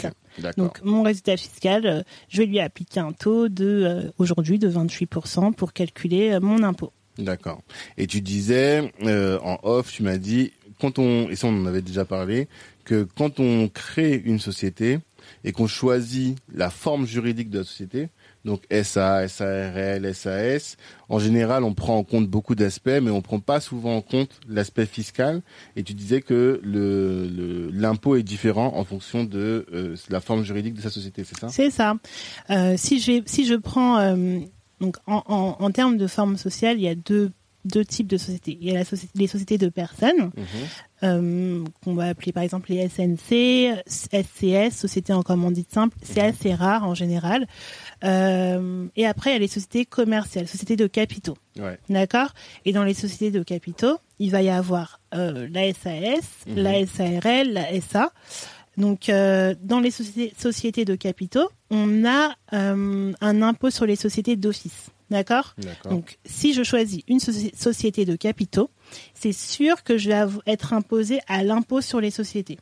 [0.00, 0.10] Ça.
[0.56, 4.70] Donc mon résultat fiscal, euh, je vais lui appliquer un taux de euh, aujourd'hui de
[4.70, 6.92] 28% pour calculer euh, mon impôt.
[7.18, 7.62] D'accord.
[7.96, 11.82] Et tu disais en off, tu m'as dit quand on et ça on en avait
[11.82, 12.46] déjà parlé
[12.84, 15.00] que quand on crée une société
[15.42, 18.08] et qu'on choisit la forme juridique de la société,
[18.48, 20.76] donc SA, SARL, SAS.
[21.08, 24.40] En général, on prend en compte beaucoup d'aspects, mais on prend pas souvent en compte
[24.48, 25.42] l'aspect fiscal.
[25.76, 30.74] Et tu disais que le l'impôt est différent en fonction de euh, la forme juridique
[30.74, 31.48] de sa société, c'est ça?
[31.48, 31.94] C'est ça.
[32.50, 34.38] Euh, si je si je prends euh,
[34.80, 37.30] donc en, en, en, termes de forme sociale, il y a deux
[37.64, 38.56] deux types de sociétés.
[38.60, 40.44] Il y a la société, les sociétés de personnes, mhm.
[41.02, 45.96] euh, qu'on va appeler par exemple les SNC, SCS, sociétés en commandite simple.
[46.02, 46.28] C'est mhm.
[46.28, 47.46] assez rare en général.
[48.04, 51.36] Euh, et après, il y a les sociétés commerciales, sociétés de capitaux.
[51.88, 52.32] D'accord?
[52.64, 56.56] Et dans les sociétés de capitaux, il va y avoir euh, la SAS, mhm.
[56.56, 58.12] la SARL, la SA.
[58.76, 63.96] Donc, euh, dans les sociétés, sociétés, de capitaux, on a euh, un impôt sur les
[63.96, 64.90] sociétés d'office.
[65.10, 65.54] D'accord?
[65.88, 68.70] Donc, si je choisis une société de capitaux,
[69.14, 72.58] c'est sûr que je vais être imposé à l'impôt sur les sociétés.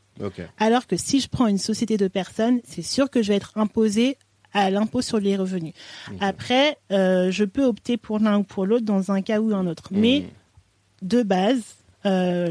[0.57, 3.53] Alors que si je prends une société de personnes, c'est sûr que je vais être
[3.57, 4.16] imposé
[4.56, 5.74] à l'impôt sur les revenus.
[6.20, 9.66] Après, euh, je peux opter pour l'un ou pour l'autre dans un cas ou un
[9.66, 9.88] autre.
[9.90, 11.06] Mais mmh.
[11.06, 11.62] de base,
[12.06, 12.48] euh,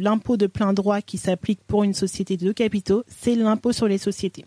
[0.00, 3.98] l'impôt de plein droit qui s'applique pour une société de capitaux, c'est l'impôt sur les
[3.98, 4.44] sociétés.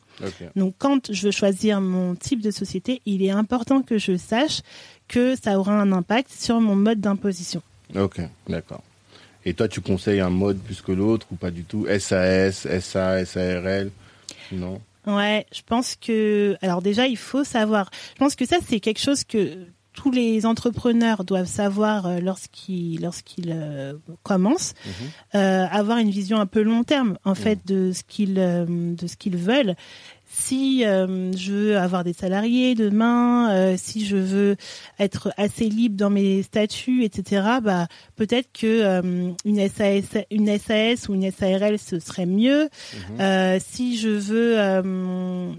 [0.55, 4.62] Donc quand je veux choisir mon type de société, il est important que je sache
[5.08, 7.62] que ça aura un impact sur mon mode d'imposition.
[7.95, 8.84] Ok, d'accord.
[9.43, 11.86] Et toi, tu conseilles un mode plus que l'autre ou pas du tout?
[11.99, 13.91] SAS, SA, SARL
[14.51, 14.81] Non?
[15.08, 17.89] Ouais, je pense que alors déjà il faut savoir.
[18.13, 23.02] Je pense que ça c'est quelque chose que tous les entrepreneurs doivent savoir euh, lorsqu'ils
[23.02, 24.91] lorsqu'ils euh, commencent mhm.
[25.36, 27.76] euh, avoir une vision un peu long terme en fait mhm.
[27.76, 29.76] de ce qu'ils de ce qu'ils veulent
[30.36, 34.56] si je veux avoir des salariés demain, si je veux
[35.00, 37.43] être assez libre dans mes statuts, etc.
[37.63, 39.02] Bah peut-être que
[39.45, 42.69] une SAS, une SAS ou une SARL ce serait mieux.
[43.19, 43.60] Mhm.
[43.60, 45.56] si je veux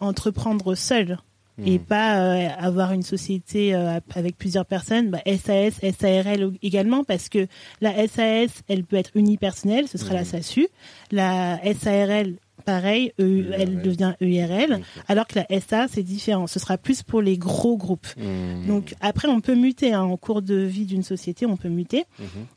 [0.00, 1.18] entreprendre seul,
[1.64, 1.82] et hmm.
[1.82, 7.46] pas euh, avoir une société euh, avec plusieurs personnes, bah, SAS, SARL également, parce que
[7.80, 10.26] la SAS, elle peut être unipersonnelle, ce sera la hmm.
[10.26, 10.68] SASU.
[11.10, 16.46] La SARL, pareil, e, elle devient EIRL, alors que la SA, c'est différent.
[16.46, 18.06] Ce sera plus pour les gros groupes.
[18.16, 18.66] Hmm.
[18.66, 22.04] Donc après, on peut muter hein, en cours de vie d'une société, on peut muter.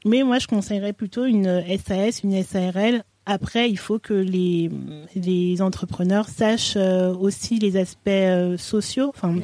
[0.05, 4.71] Mais moi, je conseillerais plutôt une SAS, une SARL après, il faut que les,
[5.15, 9.35] les entrepreneurs sachent euh, aussi les aspects euh, sociaux, enfin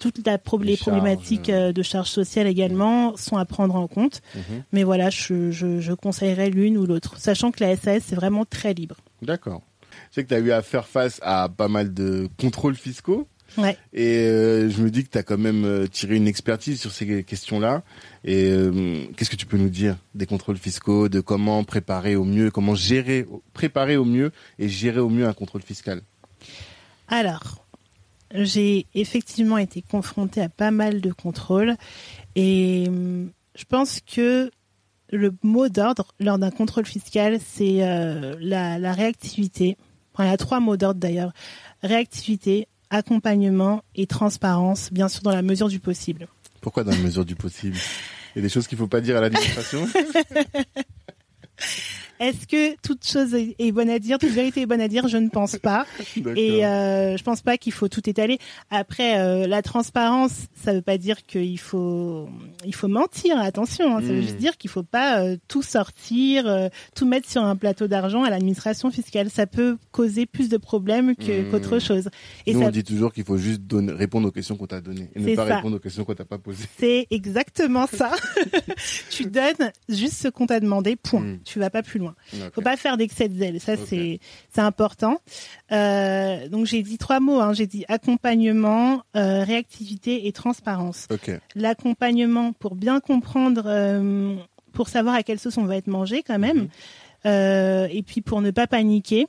[0.00, 1.72] toutes la les, problématiques euh.
[1.72, 4.22] de charges sociales également sont à prendre en compte.
[4.34, 4.64] Mhm.
[4.72, 8.46] Mais voilà, je, je, je conseillerais l'une ou l'autre, sachant que la SAS c'est vraiment
[8.46, 8.96] très libre.
[9.20, 9.62] D'accord.
[10.16, 13.28] Sais que tu as eu à faire face à pas mal de contrôles fiscaux.
[13.58, 13.76] Ouais.
[13.92, 16.90] Et euh, je me dis que tu as quand même euh, tiré une expertise sur
[16.90, 17.82] ces questions-là.
[18.24, 22.24] Et euh, qu'est-ce que tu peux nous dire des contrôles fiscaux, de comment préparer au
[22.24, 26.00] mieux, comment gérer, préparer au mieux et gérer au mieux un contrôle fiscal?
[27.08, 27.66] Alors,
[28.32, 31.76] j'ai effectivement été confrontée à pas mal de contrôles
[32.36, 32.86] et
[33.54, 34.50] je pense que
[35.12, 37.80] le mot d'ordre lors d'un contrôle fiscal, c'est
[38.40, 39.76] la, la réactivité.
[40.16, 41.34] Enfin, il y a trois mots d'ordre d'ailleurs.
[41.82, 46.26] Réactivité, accompagnement et transparence, bien sûr dans la mesure du possible.
[46.62, 47.76] Pourquoi dans la mesure du possible?
[48.34, 49.86] Il y a des choses qu'il ne faut pas dire à l'administration?
[52.20, 55.18] Est-ce que toute chose est bonne à dire, toute vérité est bonne à dire Je
[55.18, 55.86] ne pense pas.
[56.36, 58.38] Et euh, je pense pas qu'il faut tout étaler.
[58.70, 62.28] Après, euh, la transparence, ça veut pas dire qu'il faut
[62.64, 63.38] il faut mentir.
[63.38, 64.00] Attention, hein.
[64.00, 64.38] ça veut juste hmm.
[64.38, 68.30] dire qu'il faut pas euh, tout sortir, euh, tout mettre sur un plateau d'argent à
[68.30, 69.30] l'administration fiscale.
[69.30, 71.50] Ça peut causer plus de problèmes hmm.
[71.50, 72.08] qu'autre chose.
[72.46, 75.10] Et Nous, on dit toujours qu'il faut juste donner, répondre aux questions qu'on t'a données
[75.14, 76.64] et ne pas répondre aux questions qu'on t'a pas posées.
[76.78, 78.12] C'est exactement ça.
[79.10, 80.96] tu donnes juste ce qu'on t'a demandé.
[80.96, 81.20] Point.
[81.20, 81.38] Hmm.
[81.44, 82.05] Tu vas pas plus loin.
[82.32, 83.60] Il ne Faut pas faire d'excès de zèle.
[83.60, 84.20] Ça, c'est
[84.52, 85.18] c'est important.
[85.72, 87.40] Euh, donc j'ai dit trois mots.
[87.40, 87.52] Hein.
[87.52, 91.06] J'ai dit accompagnement, euh, réactivité et transparence.
[91.54, 94.36] L'accompagnement pour bien comprendre, euh,
[94.72, 96.68] pour savoir à quelle sauce on va être mangé quand même,
[97.24, 97.88] mhm.
[97.90, 99.26] et puis pour ne pas paniquer.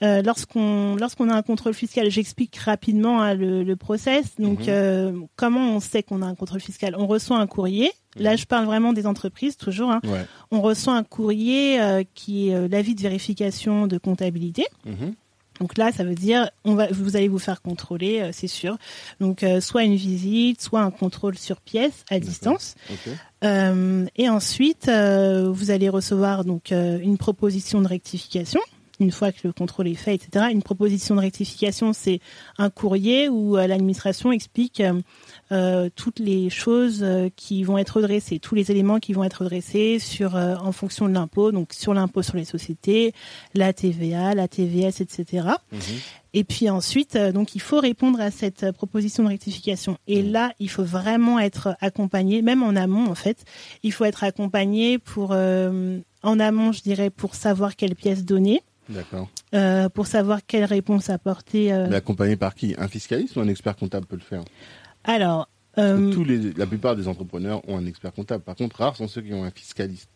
[0.00, 4.36] Euh, lorsqu'on lorsqu'on a un contrôle fiscal, j'explique rapidement hein, le, le, process.
[4.38, 4.66] Donc, mhm.
[4.68, 6.94] euh, comment on sait qu'on a un contrôle fiscal?
[6.96, 7.90] On reçoit un courrier.
[8.18, 9.90] Là, je parle vraiment des entreprises toujours.
[9.90, 10.00] Hein.
[10.50, 14.64] On reçoit un courrier euh, qui est l'avis de vérification de comptabilité.
[14.84, 15.14] Mhm.
[15.60, 18.76] Donc là, ça veut dire on va, vous allez vous faire contrôler, c'est sûr.
[19.18, 22.76] Donc soit une visite, soit un contrôle sur pièce à distance.
[23.42, 28.60] et ensuite, vous allez recevoir donc une proposition de rectification
[29.00, 30.46] une fois que le contrôle est fait, etc.
[30.50, 32.20] Une proposition de rectification, c'est
[32.58, 34.82] un courrier où euh, l'administration explique
[35.52, 37.04] euh, euh, toutes les choses
[37.36, 41.14] qui vont être redressées, tous les éléments qui vont être redressés sur en fonction de
[41.14, 43.12] l'impôt, donc sur l'impôt sur les sociétés,
[43.54, 45.48] la TVA, la TVS, etc.
[45.72, 45.80] Mhm.
[46.34, 49.98] Et puis ensuite, donc il faut répondre à cette proposition de rectification.
[50.06, 50.32] Et mhm.
[50.32, 53.44] là, il faut vraiment être accompagné, même en amont en fait.
[53.82, 58.62] Il faut être accompagné pour en amont, je dirais, pour savoir quelle pièce donner.
[58.88, 59.28] D'accord.
[59.54, 61.72] Euh, pour savoir quelle réponse apporter.
[61.72, 61.86] Euh...
[61.88, 62.74] Mais accompagné par qui?
[62.78, 64.42] Un fiscaliste ou un expert comptable peut le faire?
[65.08, 68.44] Alors, tous les, la plupart des entrepreneurs ont un expert comptable.
[68.44, 70.10] Par contre, rares sont ceux qui ont un fiscaliste.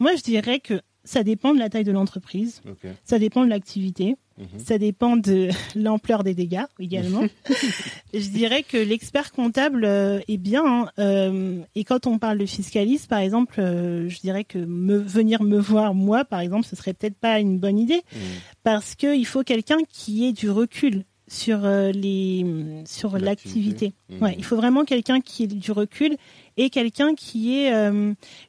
[0.00, 2.62] Moi, je dirais que ça dépend de la taille de l'entreprise,
[3.04, 4.58] ça dépend de l'activité, mhm.
[4.58, 7.24] ça dépend de l'ampleur des dégâts également.
[8.14, 10.64] je dirais que l'expert comptable euh, est bien.
[10.64, 14.96] Hein, euh, et quand on parle de fiscaliste, par exemple, euh, je dirais que me,
[14.96, 18.20] venir me voir moi, par exemple, ce serait peut-être pas une bonne idée, mhm.
[18.62, 22.46] parce qu'il faut quelqu'un qui ait du recul sur les
[22.86, 23.92] sur l'activité.
[24.10, 24.22] Mhm.
[24.22, 26.16] Ouais, il faut vraiment quelqu'un qui ait du recul
[26.56, 27.72] et quelqu'un qui ait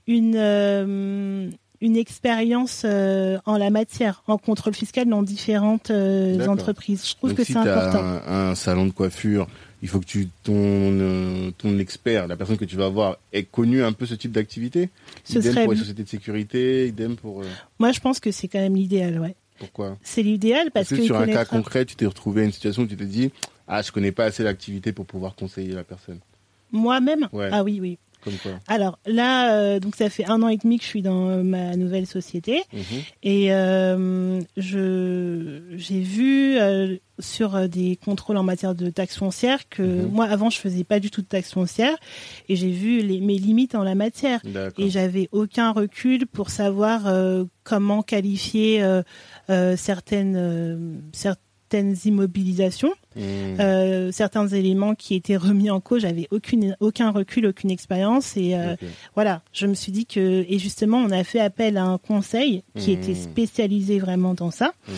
[0.07, 7.07] une une expérience euh, en la matière, en contrôle fiscal dans différentes euh, entreprises.
[7.07, 7.99] Je trouve que c'est important.
[8.03, 9.47] Un, un salon de coiffure,
[9.81, 13.43] il faut que tu ton euh, ton expert, la personne que tu vas voir, ait
[13.43, 14.89] connu un peu ce type d'activité.
[15.23, 17.43] Ce idem pour les sociétés de sécurité, idem pour.
[17.79, 19.35] Moi, je pense que c'est quand même l'idéal, ouais.
[19.59, 19.97] Pourquoi?
[20.03, 22.87] C'est l'idéal parce, que, sur un cas concret, tu t'es retrouvé à une situation où
[22.87, 23.31] tu t'es dit
[23.67, 26.19] ah je connais pas assez l'activité pour pouvoir conseiller la personne.
[26.71, 27.29] Moi-même?
[27.51, 27.97] Ah oui oui.
[28.67, 31.43] Alors là, euh, donc ça fait un an et demi que je suis dans euh,
[31.43, 32.81] ma nouvelle société mhm.
[33.23, 36.57] et euh, je j'ai vu
[37.19, 40.11] sur des contrôles en matière de taxes foncières que mhm.
[40.11, 41.95] moi avant je faisais pas du tout de taxes foncières
[42.49, 44.41] et j'ai vu les, mes limites en la matière
[44.77, 47.03] et j'avais aucun recul pour savoir
[47.63, 48.83] comment qualifier
[49.47, 53.21] certaines certaines certaines immobilisations, mmh.
[53.59, 56.01] euh, certains éléments qui étaient remis en cause.
[56.01, 58.75] J'avais aucune, aucun recul, aucune expérience, et euh,
[59.15, 62.63] voilà, je me suis dit que et justement, on a fait appel à un conseil
[62.77, 62.99] qui mmh.
[62.99, 64.73] était spécialisé vraiment dans ça.
[64.87, 64.91] Mmh.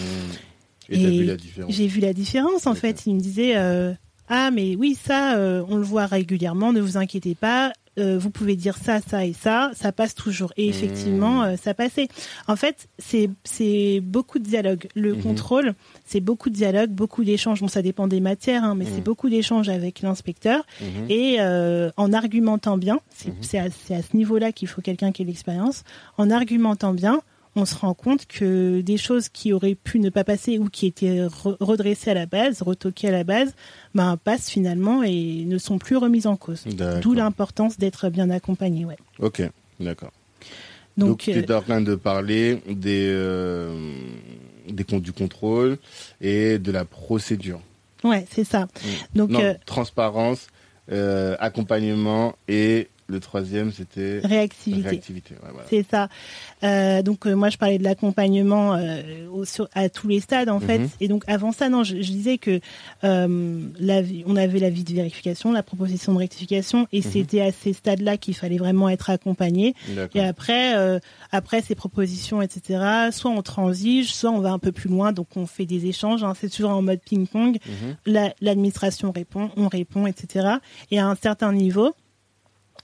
[0.89, 3.05] Et, j'ai vu la différence en fait.
[3.05, 3.93] Il me disait euh,
[4.27, 5.35] ah mais oui ça
[5.69, 9.33] on le voit régulièrement, ne vous inquiétez pas, euh, vous pouvez dire ça, ça et
[9.33, 10.53] ça, ça passe toujours.
[10.55, 11.45] Et effectivement, mmh.
[11.45, 12.07] euh, ça passait.
[12.47, 14.87] En fait, c'est c'est beaucoup de dialogue.
[14.95, 15.21] Le mmh.
[15.21, 15.73] contrôle,
[16.05, 17.59] c'est beaucoup de dialogue, beaucoup d'échanges.
[17.59, 19.03] Bon, ça dépend des matières, hein, mais c'est mmh.
[19.03, 20.65] beaucoup d'échanges avec l'inspecteur
[21.09, 22.99] et euh, en argumentant bien.
[23.41, 25.83] C'est à, à ce niveau-là qu'il faut quelqu'un qui ait l'expérience.
[26.17, 27.21] En argumentant bien,
[27.57, 30.85] on se rend compte que des choses qui auraient pu ne pas passer ou qui
[30.85, 33.53] étaient redressées à la base, retoquées à la base,
[33.95, 36.63] ben, passent finalement et ne sont plus remises en cause.
[37.01, 38.85] D'où l'importance d'être bien accompagné.
[38.85, 38.97] Ouais.
[39.19, 39.41] Ok,
[39.79, 40.11] d'accord.
[40.97, 43.91] Donc, tu es en train de parler des, euh,
[44.69, 45.77] des comptes du contrôle
[46.21, 47.59] et de la procédure.
[48.03, 48.65] Ouais, c'est ça.
[48.65, 49.17] Mm.
[49.17, 50.47] Donc, euh, transparence,
[50.91, 55.01] euh, accompagnement et le troisième, c'était réactivité.
[55.69, 56.09] C'est ça.
[56.63, 59.01] Euh, donc euh, moi, je parlais de l'accompagnement euh,
[59.73, 60.79] à tous les stades en fait.
[60.79, 60.89] Mhm.
[60.99, 62.59] Et donc avant ça, non, je, disais que
[63.03, 67.11] la, on avait la vie de vérification, la proposition de rectification, et mhm.
[67.11, 69.73] c'était à ces stades-là qu'il fallait vraiment être accompagné.
[70.13, 70.73] Et après,
[71.31, 73.09] après ces propositions, etc.
[73.11, 75.13] Soit on transige, soit on va un peu plus loin.
[75.13, 76.23] Donc on fait des échanges.
[76.23, 77.57] Hein, c'est toujours en mode ping-pong.
[77.65, 78.27] Mhm.
[78.41, 80.57] L'administration répond, on répond, etc.
[80.91, 81.93] Et à un certain niveau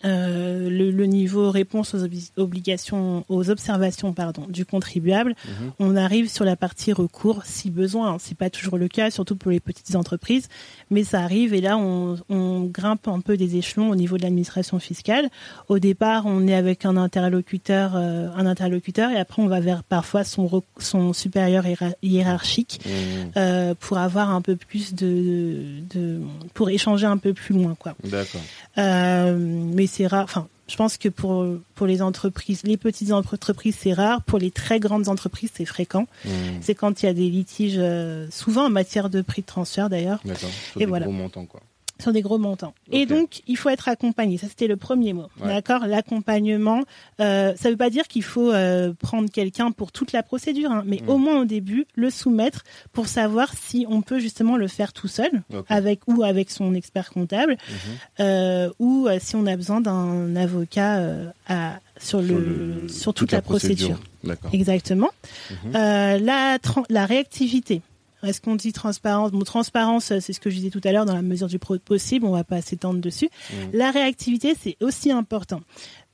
[0.05, 2.05] euh, le, le, niveau réponse aux
[2.37, 5.71] obligations, aux observations pardon, du contribuable, mhm.
[5.79, 8.17] on arrive sur la partie recours si besoin.
[8.19, 10.49] C'est pas toujours le cas, surtout pour les petites entreprises,
[10.89, 14.23] mais ça arrive et là on, on grimpe un peu des échelons au niveau de
[14.23, 15.29] l'administration fiscale.
[15.69, 19.83] Au départ, on est avec un interlocuteur, euh, un interlocuteur, et après on va vers
[19.83, 21.63] parfois son son supérieur
[22.01, 23.31] hiérarchique mhm.
[23.37, 26.19] euh, pour avoir un peu plus de, de,
[26.53, 27.95] pour échanger un peu plus loin, quoi.
[28.03, 28.41] D'accord.
[28.75, 30.23] Mais c'est rare.
[30.23, 34.21] Enfin, je pense que pour pour les entreprises, les petites entreprises, c'est rare.
[34.23, 36.07] Pour les très grandes entreprises, c'est fréquent.
[36.25, 36.29] Mmh.
[36.61, 39.89] C'est quand il y a des litiges, euh, souvent en matière de prix de transfert
[39.89, 40.19] d'ailleurs.
[40.25, 40.49] D'accord.
[40.79, 41.05] Et voilà.
[41.05, 41.61] Gros montants, quoi
[42.03, 42.73] sur des gros montants.
[42.91, 44.37] Et donc, il faut être accompagné.
[44.37, 45.27] Ça, c'était le premier mot.
[45.43, 45.87] D'accord?
[45.87, 46.83] L'accompagnement,
[47.21, 50.71] euh, ça ne veut pas dire qu'il faut euh, prendre quelqu'un pour toute la procédure,
[50.71, 51.09] hein, mais mm.
[51.09, 55.07] au moins au début, le soumettre pour savoir si on peut justement le faire tout
[55.07, 58.19] seul, avec ou avec son expert comptable, mm-hmm.
[58.19, 61.01] euh, ou si on a besoin d'un avocat
[61.47, 63.97] à, sur, le, sur toute, la, procédure.
[64.21, 64.49] procédure.
[64.51, 65.09] Exactement.
[65.49, 66.17] Mm-hmm.
[66.23, 66.57] la,
[66.89, 67.81] la réactivité.
[68.23, 69.31] Est-ce qu'on dit transparence?
[69.31, 71.59] Bon, transparence, euh, c'est ce que je disais tout à l'heure, dans la mesure du
[71.59, 73.29] possible, on va pas s'étendre dessus.
[73.51, 73.55] Mmh.
[73.73, 75.61] La réactivité, c'est aussi important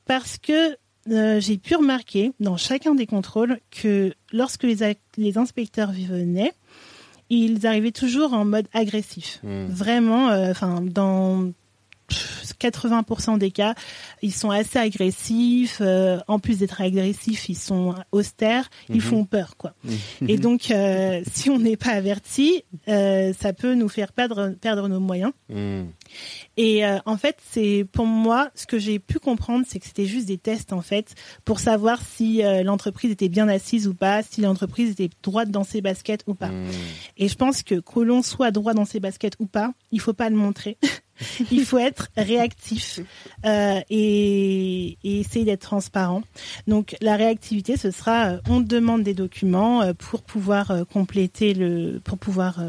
[0.06, 0.76] parce que
[1.12, 6.54] euh, j'ai pu remarquer dans chacun des contrôles que lorsque les, les inspecteurs venaient,
[7.30, 9.40] ils arrivaient toujours en mode agressif.
[9.44, 9.66] Mmh.
[9.68, 11.52] Vraiment, euh, enfin, dans
[12.10, 13.76] 80% des cas,
[14.22, 15.80] ils sont assez agressifs.
[15.82, 18.70] Euh, en plus d'être agressifs, ils sont austères.
[18.90, 19.02] Ils mhm.
[19.02, 19.74] font peur, quoi.
[19.84, 20.30] Mhm.
[20.30, 24.88] Et donc, euh, si on n'est pas averti, euh, ça peut nous faire perdre perdre
[24.88, 25.32] nos moyens.
[25.50, 25.88] Mhm.
[26.58, 30.26] Et en fait, c'est pour moi ce que j'ai pu comprendre, c'est que c'était juste
[30.26, 34.92] des tests en fait pour savoir si l'entreprise était bien assise ou pas, si l'entreprise
[34.92, 36.52] était droite dans ses baskets ou pas.
[37.16, 40.14] Et je pense que que l'on soit droit dans ses baskets ou pas, il faut
[40.14, 40.78] pas le montrer.
[41.52, 43.00] il faut être réactif
[43.46, 46.22] euh, et, et, essayer d'être transparent.
[46.68, 52.00] Donc la réactivité, ce sera, euh, on demande des documents euh, pour pouvoir compléter le,
[52.04, 52.62] pour pouvoir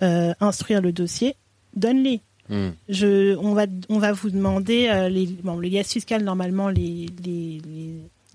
[0.00, 1.34] instruire le dossier.
[1.74, 2.20] Donne-les.
[2.48, 2.70] Hmm.
[2.88, 7.60] Je, on va, on va vous demander les, bon, les liasses fiscales normalement les, les,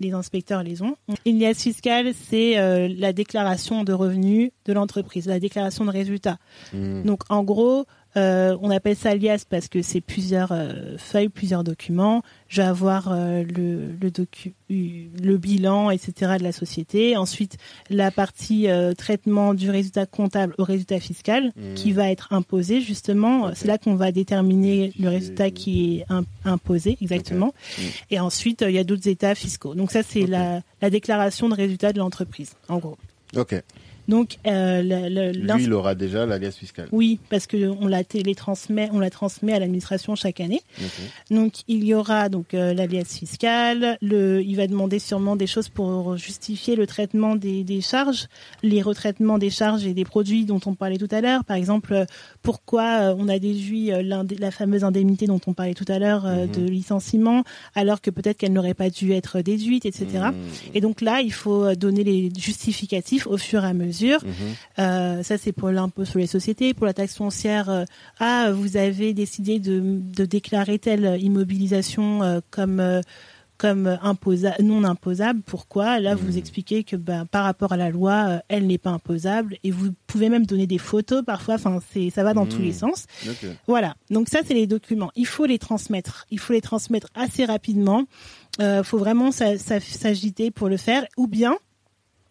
[0.00, 0.96] les inspecteurs les ont.
[1.26, 6.38] Une liasse fiscale, c'est la déclaration de revenus de l'entreprise, la déclaration de résultats.
[6.72, 7.02] Hmm.
[7.02, 11.64] Donc en gros, euh, on appelle ça liasse parce que c'est plusieurs euh, feuilles, plusieurs
[11.64, 12.22] documents.
[12.48, 16.34] Je vais avoir euh, le, le, docu le bilan, etc.
[16.38, 17.16] de la société.
[17.16, 17.56] Ensuite,
[17.90, 21.74] la partie traitement du résultat comptable au résultat fiscal mmh.
[21.74, 23.54] qui va être imposé justement.
[23.54, 26.06] C'est là qu'on va déterminer le résultat qui est
[26.44, 27.54] imposé exactement.
[27.78, 27.82] Mmh.
[28.10, 29.74] Et ensuite, il y a d'autres états fiscaux.
[29.74, 32.98] Donc ça, c'est la, la déclaration de résultat de l'entreprise, en gros.
[33.36, 33.54] Ok.
[34.08, 36.88] Donc, euh, le, lui, il aura déjà l'alias fiscale.
[36.92, 40.60] Oui, parce que on la télétransmet, on la transmet à l'administration chaque année.
[41.30, 43.96] Donc, il y aura donc euh, l'alias fiscale.
[44.02, 48.26] Le, il va demander sûrement des choses pour justifier le traitement des, des charges,
[48.62, 51.44] les retraitements des charges et des produits dont on parlait tout à l'heure.
[51.44, 52.04] Par exemple, euh,
[52.42, 56.50] pourquoi euh, on a déduit la fameuse indemnité dont on parlait tout à l'heure mhm.
[56.50, 60.06] de licenciement, alors que peut-être qu'elle n'aurait pas dû être déduite, etc.
[60.12, 60.34] Mhm.
[60.74, 64.32] Et donc là, il faut donner les justificatifs au fur et à mesure Mhm.
[64.78, 66.74] Euh, ça, c'est pour l'impôt sur les sociétés.
[66.74, 67.84] Pour la taxe foncière, euh,
[68.18, 72.82] ah, vous avez décidé de, déclarer telle immobilisation euh, comme
[74.60, 75.40] non imposable.
[75.46, 76.00] Pourquoi?
[76.00, 76.38] Là, vous mhm.
[76.38, 80.28] expliquez que ben, par rapport à la loi, elle n'est pas imposable et vous pouvez
[80.28, 81.54] même donner des photos parfois.
[81.54, 82.72] Enfin, c'est ça va dans tous les mhm.
[82.72, 83.06] sens.
[83.66, 83.94] Voilà.
[84.10, 85.10] Donc ça, c'est les documents.
[85.16, 86.26] Il faut les transmettre.
[86.30, 88.04] Il faut les transmettre assez rapidement.
[88.58, 91.04] Il faut vraiment s'agiter pour le faire.
[91.16, 91.56] Ou bien,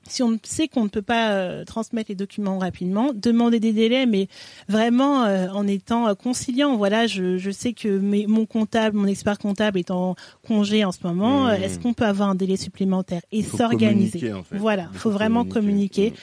[0.07, 4.05] si on sait qu'on ne peut pas euh, transmettre les documents rapidement, demander des délais,
[4.05, 4.27] mais
[4.67, 6.75] vraiment euh, en étant euh, conciliant.
[6.77, 10.99] Voilà, je, je sais que mon comptable, mon expert comptable est en congé en ce
[11.03, 11.45] moment.
[11.45, 11.63] Mmh.
[11.63, 14.57] Est-ce qu'on peut avoir un délai supplémentaire et s'organiser en fait.
[14.57, 16.13] Voilà, il faut, vraiment communiquer,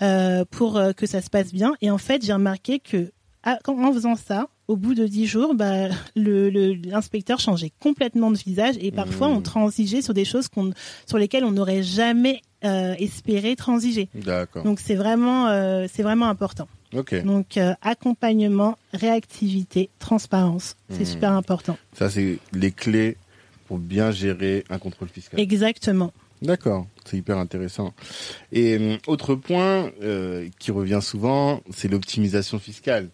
[0.00, 0.44] mmh.
[0.50, 1.74] pour que ça se passe bien.
[1.80, 3.12] Et en fait, j'ai remarqué que
[3.42, 8.36] ah, en faisant ça, au bout de dix jours, bah, l'inspecteur le, changeait complètement de
[8.36, 9.42] visage et parfois on mmh.
[9.42, 10.70] transigeait sur des choses qu'on,
[11.06, 14.08] sur lesquelles on n'aurait jamais euh, espéré transiger.
[14.62, 16.68] Donc c'est vraiment, euh, c'est vraiment important.
[16.92, 21.06] Donc euh, accompagnement, réactivité, transparence, c'est mmh.
[21.06, 21.76] super important.
[21.92, 23.16] Ça c'est les clés
[23.66, 25.40] pour bien gérer un contrôle fiscal.
[25.40, 26.12] Exactement.
[26.42, 27.92] D'accord, c'est hyper intéressant.
[28.52, 29.90] Et hum, autre point
[30.58, 33.08] qui revient souvent, c'est l'optimisation fiscale.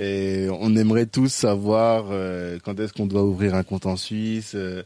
[0.00, 4.52] Et on aimerait tous savoir euh, quand est-ce qu'on doit ouvrir un compte en Suisse,
[4.54, 4.82] euh,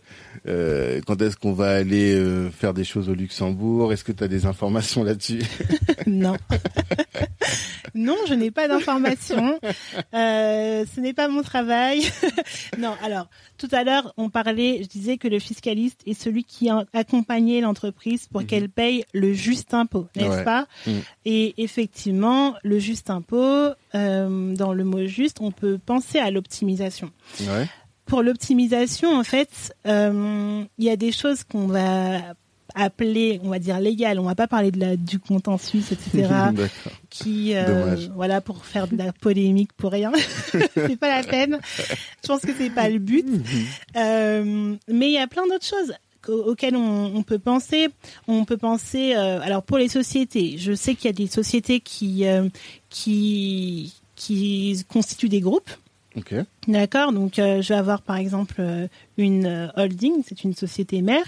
[0.46, 3.92] euh quand est-ce qu'on va aller euh, faire des choses au Luxembourg.
[3.92, 5.42] Est-ce que tu as des informations là-dessus?
[6.06, 6.36] Non.
[7.94, 9.58] non, je n'ai pas d'informations.
[10.12, 12.02] ce n'est pas mon travail.
[12.78, 13.28] non, alors
[13.62, 17.60] tout à l'heure, on parlait, je disais que le fiscaliste est celui qui a accompagné
[17.60, 18.46] l'entreprise pour mhm.
[18.48, 21.02] qu'elle paye le juste impôt, n'est-ce pas mhm.
[21.24, 27.12] Et effectivement, le juste impôt, euh, dans le mot juste, on peut penser à l'optimisation.
[28.04, 32.34] Pour l'optimisation, en fait, euh, il y a des choses qu'on va
[32.74, 34.18] appeler, on va dire légales.
[34.18, 35.20] On va pas parler de la du
[35.58, 36.28] Suisse, etc.
[37.10, 40.12] qui, euh, voilà, pour faire de la polémique pour rien.
[40.74, 41.58] c'est pas la peine.
[42.22, 43.26] Je pense que c'est pas le but.
[43.96, 45.94] Euh, mais il y a plein d'autres choses
[46.28, 47.88] auxquelles on, peut penser.
[48.28, 51.80] On peut penser, euh, alors pour les sociétés, je sais qu'il y a des sociétés
[51.80, 52.24] qui
[52.90, 55.70] qui qui constituent des groupes.
[56.68, 57.12] D'accord.
[57.12, 58.62] Donc, je vais avoir par exemple
[59.16, 61.24] une holding, c'est une société mère,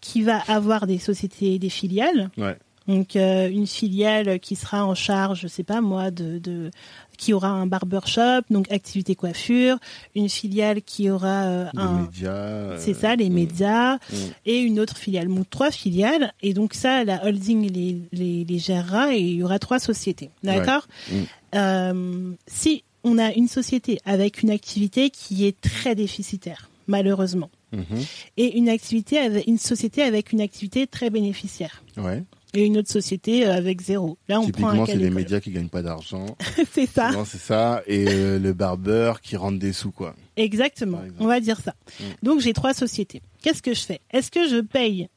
[0.00, 2.30] qui va avoir des sociétés, des filiales.
[2.36, 2.56] Ouais.
[2.88, 6.70] Donc euh, une filiale qui sera en charge, je sais pas moi, de, de
[7.18, 9.78] qui aura un barbershop, donc activité coiffure,
[10.14, 13.32] une filiale qui aura euh, un médias, euh, c'est ça, les mm.
[13.32, 14.16] médias, mm.
[14.44, 18.58] et une autre filiale, donc trois filiales, et donc ça, la holding les, les, les
[18.58, 20.86] gérera et il y aura trois sociétés, d'accord?
[21.10, 21.14] Mm.
[21.54, 28.06] Euh, si on a une société avec une activité qui est très déficitaire, malheureusement, mm-hmm.
[28.36, 31.82] et une activité avec une société avec une activité très bénéficiaire.
[31.96, 32.22] Ouais
[32.56, 34.18] et une autre société euh, avec zéro.
[34.28, 36.26] Là, on Typiquement, c'est les médias qui gagnent pas d'argent.
[36.72, 37.10] c'est ça.
[37.24, 37.82] c'est ça.
[37.86, 40.14] Et euh, le barbeur qui rentre des sous, quoi.
[40.36, 41.02] Exactement.
[41.18, 41.74] On va dire ça.
[42.00, 42.04] Mm.
[42.22, 43.22] Donc, j'ai trois sociétés.
[43.42, 44.00] Qu'est-ce que je fais?
[44.10, 45.08] Est-ce que je paye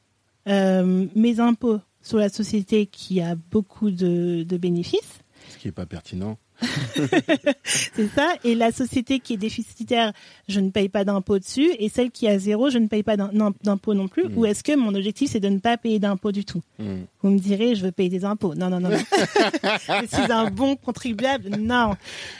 [0.48, 5.20] euh, mes impôts sur la société qui a beaucoup de, de bénéfices?
[5.48, 6.38] Ce qui est pas pertinent.
[7.64, 8.34] c'est ça.
[8.44, 10.12] Et la société qui est déficitaire,
[10.48, 11.70] je ne paye pas d'impôt dessus.
[11.78, 14.24] Et celle qui a zéro, je ne paye pas d'impôt non plus.
[14.28, 14.38] Mm.
[14.38, 17.02] Ou est-ce que mon objectif, c'est de ne pas payer d'impôt du tout mm.
[17.22, 18.54] Vous me direz, je veux payer des impôts.
[18.54, 18.90] Non, non, non.
[18.90, 18.98] non.
[20.02, 21.50] je suis un bon contribuable.
[21.58, 21.94] Non.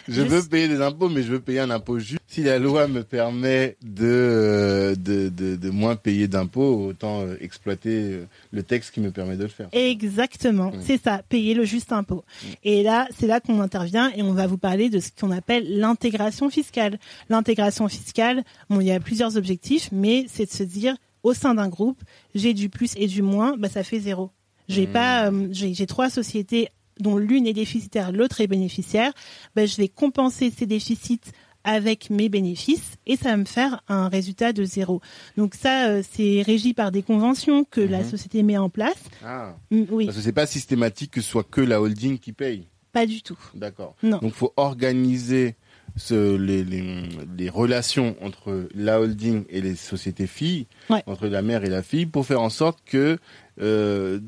[0.08, 2.20] Je, veux payer des impôts, mais je veux payer un impôt juste.
[2.26, 8.26] si la loi me permet de, de, de, moins payer d'impôts, autant euh, exploiter euh,
[8.52, 9.68] le texte qui me permet de le faire.
[9.72, 12.24] Exactement, c'est ça, payer le juste impôt.
[12.64, 15.78] Et là, c'est là qu'on intervient et on va vous parler de ce qu'on appelle
[15.78, 16.98] l'intégration fiscale.
[17.28, 21.54] L'intégration fiscale, bon, il y a plusieurs objectifs, mais c'est de se dire, au sein
[21.54, 22.02] d'un groupe,
[22.34, 24.30] j'ai du plus et du moins, bah, ça fait zéro.
[24.68, 24.92] J'ai mmh.
[24.92, 26.68] pas, euh, j'ai trois sociétés
[27.00, 29.12] dont l'une est déficitaire, l'autre est bénéficiaire.
[29.56, 31.20] Bah, je vais compenser ces déficits
[31.64, 35.00] avec mes bénéfices et ça va me faire un résultat de zéro.
[35.36, 38.10] Donc ça, euh, c'est régi par des conventions que la mmh.
[38.10, 39.02] société met en place.
[39.24, 39.56] Ah.
[39.70, 40.06] Mmh, oui.
[40.06, 42.66] Parce que c'est pas systématique que ce soit que la holding qui paye.
[42.92, 43.38] Pas du tout.
[43.54, 43.94] D'accord.
[44.02, 45.56] Donc il faut organiser
[45.96, 50.66] ce, les, les, les, relations entre la holding et les sociétés filles,
[51.06, 53.18] entre la mère et la fille, pour faire en sorte que
[53.60, 54.20] euh,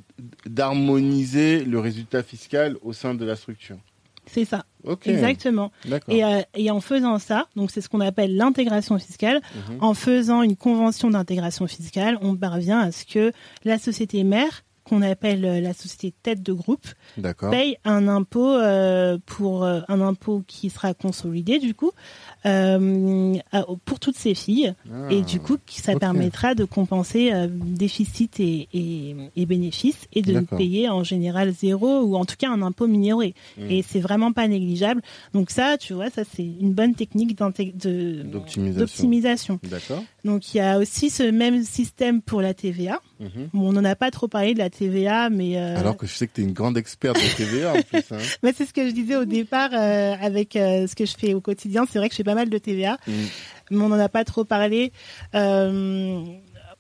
[0.46, 3.78] d'harmoniser le résultat fiscal au sein de la structure.
[4.26, 4.64] C'est ça.
[5.04, 5.72] Exactement.
[6.08, 9.78] Et, euh, et, en faisant ça, donc c'est ce qu'on appelle l'intégration fiscale, mhm.
[9.80, 13.32] en faisant une convention d'intégration fiscale, on parvient à ce que
[13.64, 16.86] la société mère qu'on appelle euh, la société tête de groupe
[17.50, 21.90] paye un impôt euh, pour euh, un impôt qui sera consolidé du coup
[22.46, 23.34] euh,
[23.84, 24.74] pour toutes ses filles.
[25.10, 30.88] Et du coup ça permettra de compenser déficit et, et, et, bénéfices et de payer
[30.88, 33.34] en général zéro ou en tout cas un impôt minoré.
[33.58, 33.70] Hmm.
[33.70, 35.02] et c'est vraiment pas négligeable.
[35.34, 39.60] Donc ça tu vois ça c'est une bonne technique d'optimisation.
[39.62, 43.48] D'accord donc il y a aussi ce même système pour la TVA mhm.
[43.54, 46.34] on n'en a pas trop parlé de la TVA mais alors que je sais que
[46.34, 48.12] tu es une grande experte TVA en plus.
[48.12, 48.50] Hein.
[48.56, 51.40] c'est ce que je disais au départ euh, avec euh, ce que je fais au
[51.40, 51.84] quotidien.
[51.90, 53.12] C'est vrai que je fais pas mal de TVA, mm.
[53.70, 54.92] mais on n'en a pas trop parlé.
[55.34, 56.22] Euh,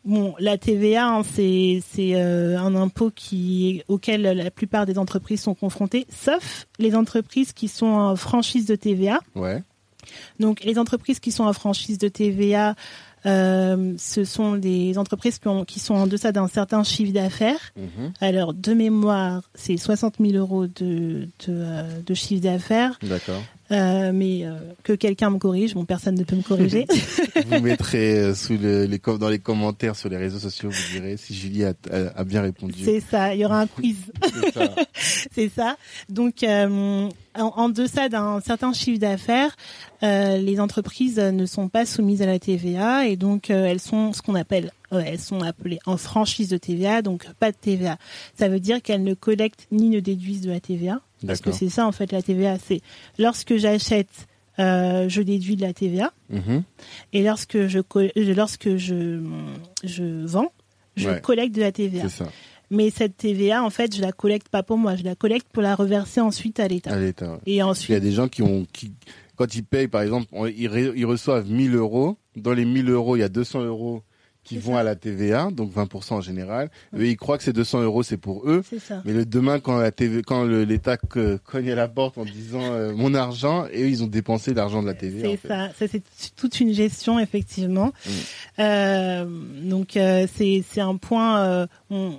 [0.04, 5.54] bon, la TVA, hein, c'est c'est un impôt qui auquel la plupart des entreprises sont
[5.54, 9.20] confrontées, sauf les entreprises qui sont en franchise de TVA.
[9.34, 9.62] Ouais.
[10.40, 12.74] Donc les entreprises qui sont en franchise de TVA,
[13.26, 17.72] euh, ce sont des entreprises qui, sont en deçà d'un certain chiffre d'affaires.
[17.76, 18.12] Mhm.
[18.20, 22.98] Alors, de mémoire, c'est 60 000 euros de, de, euh, de chiffre d'affaires.
[23.02, 23.42] D'accord.
[23.72, 25.74] Euh, mais euh, que quelqu'un me corrige.
[25.74, 26.86] Bon, personne ne peut me corriger.
[27.46, 31.16] vous mettrez euh, sous le, les dans les commentaires sur les réseaux sociaux, vous direz
[31.16, 31.72] si Julie a,
[32.14, 32.84] a, bien répondu.
[32.84, 33.34] C'est ça.
[33.34, 33.96] Il y aura un quiz.
[35.32, 35.56] C'est ça.
[35.62, 35.76] Ça.
[36.08, 39.54] Donc, en, en, deçà d'un certain chiffre d'affaires,
[40.00, 44.34] les entreprises ne sont pas soumises à la TVA et donc elles sont ce qu'on
[44.34, 47.98] appelle elles sont appelées en franchise de TVA, donc pas de TVA.
[48.38, 51.00] Ça veut dire qu'elles ne collectent ni ne déduisent de la TVA.
[51.26, 52.80] Parce que c'est ça en fait la TVA, c'est
[53.18, 56.62] lorsque j'achète, euh, je déduis de la TVA, mhm.
[57.12, 57.78] et lorsque je
[58.32, 59.20] lorsque je
[59.84, 60.52] je vends,
[60.96, 62.08] je collecte de la TVA.
[62.08, 62.28] Ça.
[62.70, 65.62] Mais cette TVA, en fait, je la collecte pas pour moi, je la collecte pour
[65.62, 66.92] la reverser ensuite à l'État.
[66.92, 67.38] À l'État.
[67.44, 68.92] Et ensuite, il y a des gens qui ont qui
[69.36, 72.16] quand ils payent, par exemple, ils, ils reçoivent 1000 euros.
[72.36, 74.02] Dans les 1000 euros, il y a 200 euros
[74.44, 76.70] qui vont à la TVA, donc 20% en général.
[76.94, 78.62] Eux, ils croient que ces 200 euros, c'est pour eux.
[78.80, 79.00] Ça.
[79.04, 82.92] Mais le demain, quand la TV, quand l'État cogne à la porte en disant euh,
[82.92, 85.28] mon argent, et eux, ils ont dépensé l'argent de la TVA.
[85.30, 85.68] C'est ça.
[85.78, 86.02] Ça, c'est
[86.34, 87.92] toute une gestion, effectivement.
[88.04, 88.10] Mm.
[88.58, 89.24] Euh,
[89.62, 91.38] donc, euh, c'est c'est un point.
[91.40, 91.66] Euh,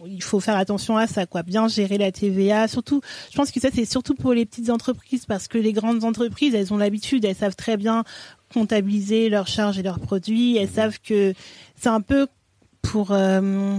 [0.05, 1.43] il faut faire attention à ça, quoi.
[1.43, 2.67] Bien gérer la TVA.
[2.67, 3.01] Surtout,
[3.31, 6.55] je pense que ça, c'est surtout pour les petites entreprises, parce que les grandes entreprises,
[6.55, 8.03] elles ont l'habitude, elles savent très bien
[8.53, 10.57] comptabiliser leurs charges et leurs produits.
[10.57, 11.33] Elles savent que
[11.83, 12.27] c'est un peu
[12.81, 13.77] pour euh,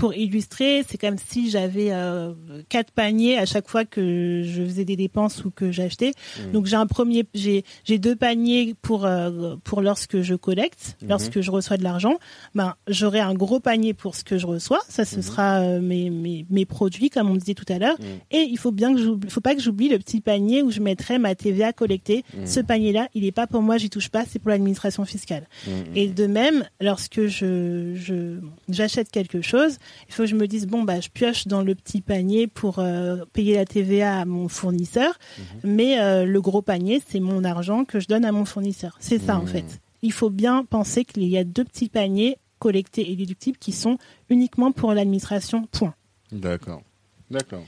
[0.00, 2.32] pour illustrer, c'est comme si j'avais euh,
[2.70, 6.12] quatre paniers à chaque fois que je faisais des dépenses ou que j'achetais.
[6.38, 6.52] Mmh.
[6.52, 11.08] Donc j'ai un premier, j'ai j'ai deux paniers pour euh, pour lorsque je collecte, mmh.
[11.08, 12.14] lorsque je reçois de l'argent.
[12.54, 14.80] Ben j'aurai un gros panier pour ce que je reçois.
[14.88, 15.22] Ça ce mmh.
[15.22, 17.98] sera euh, mes, mes mes produits comme on disait tout à l'heure.
[18.30, 20.80] Et il faut bien que je, faut pas que j'oublie le petit panier où je
[20.80, 22.24] mettrai ma TVA collectée.
[22.46, 25.46] Ce panier là, il est pas pour moi, j'y touche pas, c'est pour l'administration fiscale.
[25.94, 28.40] Et de même, lorsque je je
[28.70, 29.76] j'achète quelque chose
[30.08, 32.78] il faut que je me dise bon bah je pioche dans le petit panier pour
[32.78, 35.44] euh, payer la TVA à mon fournisseur, mhm.
[35.64, 38.96] mais euh, le gros panier c'est mon argent que je donne à mon fournisseur.
[39.00, 39.48] C'est ça en mhm.
[39.48, 39.80] fait.
[40.02, 43.98] Il faut bien penser qu'il y a deux petits paniers collectés et déductibles qui sont
[44.28, 45.66] uniquement pour l'administration.
[45.72, 45.94] Point.
[46.32, 46.82] D'accord.
[47.30, 47.64] D'accord.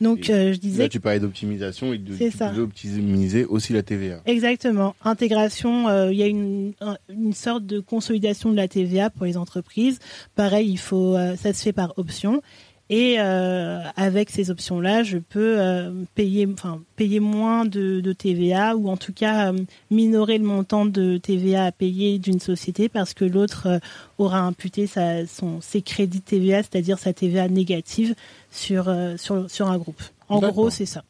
[0.00, 0.82] Donc euh, je disais.
[0.82, 4.20] Là, tu parlais d'optimisation et de optimiser aussi la TVA.
[4.26, 4.94] Exactement.
[5.04, 5.88] Intégration.
[5.88, 6.72] Euh, il y a une,
[7.08, 9.98] une sorte de consolidation de la TVA pour les entreprises.
[10.34, 11.16] Pareil, il faut.
[11.16, 12.42] Euh, ça se fait par option.
[12.88, 18.76] Et euh, avec ces options-là, je peux euh, payer, enfin payer moins de, de, TVA
[18.76, 19.58] ou en tout cas euh,
[19.90, 23.80] minorer le montant de TVA à payer d'une société parce que l'autre
[24.18, 28.14] aura imputé sa, son, ses crédits TVA, c'est-à-dire sa TVA négative
[28.52, 30.02] sur sur sur un groupe.
[30.28, 31.04] En gros, c'est ça.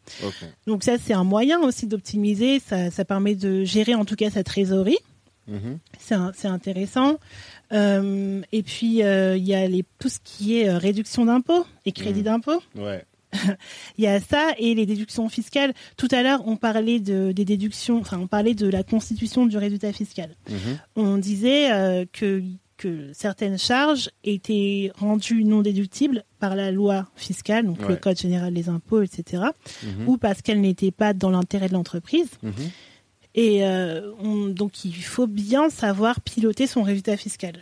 [0.66, 2.61] Donc ça, c'est un moyen aussi d'optimiser.
[2.61, 4.99] Ça, ça permet de gérer en tout cas sa trésorerie
[5.49, 5.79] Mhm.
[5.99, 7.18] C'est intéressant.
[7.73, 11.93] Euh, et puis, euh, il y a les, tout ce qui est réduction d'impôts et
[11.93, 12.25] crédit mhm.
[12.25, 12.62] d'impôt.
[12.77, 13.05] Ouais.
[13.99, 15.75] Il y a ça et les déductions fiscales.
[15.97, 19.59] Tout à l'heure, on parlait de, des déductions, enfin, on parlait de la constitution du
[19.59, 20.37] résultat fiscal.
[20.49, 20.79] Mhm.
[20.95, 22.43] On disait que
[22.77, 28.53] que certaines charges étaient rendues non déductibles par la loi fiscale, donc le Code général
[28.53, 29.45] des impôts, etc.,
[29.83, 30.09] mhm.
[30.09, 32.29] ou parce qu'elles n'étaient pas dans l'intérêt de l'entreprise.
[33.37, 34.12] Et euh,
[34.53, 37.55] donc il faut bien savoir piloter son résultat fiscal.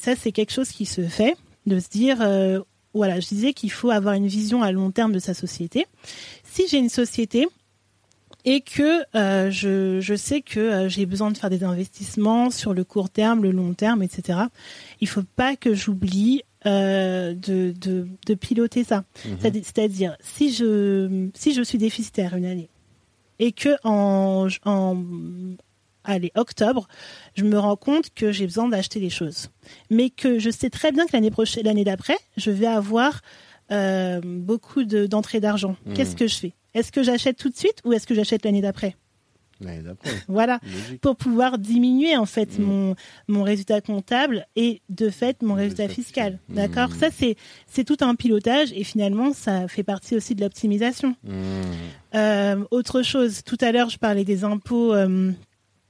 [0.00, 1.34] ça, c'est quelque chose qui se fait,
[1.66, 2.60] de se dire, euh,
[2.94, 5.86] voilà, je disais qu'il faut avoir une vision à long terme de sa société.
[6.44, 7.48] Si j'ai une société
[8.44, 12.72] et que euh, je, je, sais que euh, j'ai besoin de faire des investissements sur
[12.72, 14.38] le court terme, le long terme, etc.
[15.00, 19.04] Il faut pas que j'oublie euh, de, de, de, piloter ça.
[19.24, 19.52] Mhm.
[19.62, 22.68] C'est-à-dire, si je, si je suis déficitaire une année
[23.38, 25.04] et que en, en
[26.04, 26.88] allez, octobre,
[27.34, 29.50] je me rends compte que j'ai besoin d'acheter des choses.
[29.90, 33.20] Mais que je sais très bien que l'année prochaine, l'année d'après, je vais avoir
[33.70, 35.76] euh, beaucoup d'entrées d'argent.
[35.86, 35.94] Mhm.
[35.94, 36.52] Qu'est-ce que je fais?
[36.74, 38.96] Est-ce que j'achète tout de suite ou est-ce que j'achète l'année d'après?
[39.60, 40.10] L'année d'après.
[40.28, 40.60] Voilà,
[41.00, 42.62] pour pouvoir diminuer en fait mm.
[42.62, 42.94] mon,
[43.26, 46.38] mon résultat comptable et de fait mon résultat fiscal.
[46.48, 46.90] D'accord?
[46.90, 46.98] Mm.
[46.98, 47.36] Ça c'est
[47.66, 51.16] c'est tout un pilotage et finalement ça fait partie aussi de l'optimisation.
[52.14, 55.32] Euh, autre chose, tout à l'heure je parlais des impôts euh,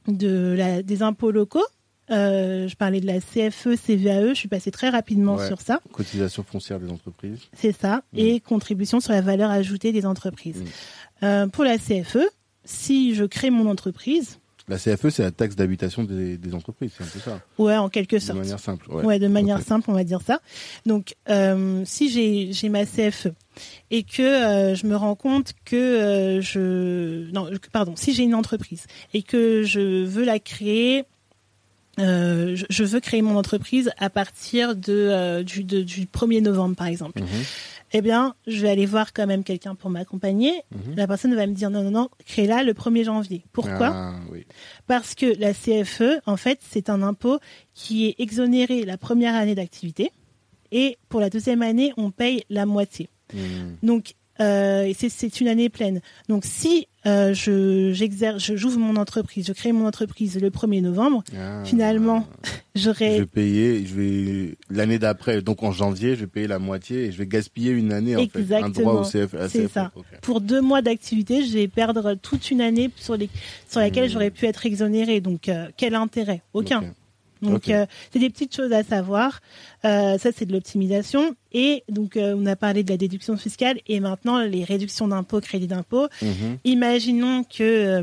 [0.09, 1.67] de la, des impôts locaux.
[2.11, 5.81] Euh, je parlais de la CFE, CVAE, je suis passée très rapidement sur ça.
[5.93, 7.41] Cotisation foncière des entreprises.
[7.53, 8.19] C'est ça, mm.
[8.19, 10.63] et contribution sur la valeur ajoutée des entreprises.
[10.63, 11.25] Mm.
[11.25, 12.27] Euh, pour la CFE,
[12.65, 14.39] si je crée mon entreprise,
[14.69, 17.41] la CFE, c'est la taxe d'habitation des, entreprises, c'est un peu ça.
[17.59, 18.39] Ouais, en quelque sorte.
[18.39, 18.91] De manière simple.
[18.91, 20.41] Ouais, de manière simple, on va dire ça.
[20.87, 23.29] Donc, euh, si j'ai ma CFE
[23.91, 28.35] et que euh, je me rends compte que euh, je non, pardon, si j'ai une
[28.35, 31.05] entreprise et que je veux la créer
[31.99, 36.87] euh, je veux créer mon entreprise à partir de, euh, du, du 1er novembre, par
[36.87, 37.21] exemple.
[37.21, 37.27] Mhm.
[37.93, 40.53] Eh bien, je vais aller voir quand même quelqu'un pour m'accompagner.
[40.73, 40.97] Mhm.
[40.97, 43.45] La personne va me dire non, non, non, crée-la le 1er janvier.
[43.53, 44.15] Pourquoi ah,
[44.87, 47.39] Parce que la CFE, en fait, c'est un impôt
[47.75, 50.13] qui est exonéré la première année d'activité
[50.71, 53.09] et pour la deuxième année, on paye la moitié.
[53.33, 53.77] Mhm.
[53.83, 56.01] Donc, euh, c'est une année pleine.
[56.29, 60.83] Donc si euh, je j'exerce, je j'ouvre mon entreprise, je crée mon entreprise le 1er
[60.83, 61.63] novembre, ah.
[61.65, 62.27] finalement
[62.75, 63.17] j'aurai.
[63.17, 67.07] Je vais payer, je vais l'année d'après, donc en janvier, je vais payer la moitié
[67.07, 69.35] et je vais gaspiller une année en fait, un droit au CF.
[69.49, 69.93] C'est ça.
[70.23, 73.31] Pour deux mois d'activité, je vais perdre toute une année sur les
[73.69, 75.21] sur laquelle j'aurais pu être exonéré.
[75.21, 76.43] Donc euh, quel intérêt?
[76.53, 76.83] Aucun.
[77.43, 79.41] Donc euh, c'est des petites choses à savoir.
[79.85, 83.79] Euh, ça c'est de l'optimisation et donc euh, on a parlé de la déduction fiscale
[83.87, 86.09] et maintenant les réductions d'impôts, crédit d'impôt.
[86.21, 86.59] Mhm.
[86.65, 88.03] Imaginons que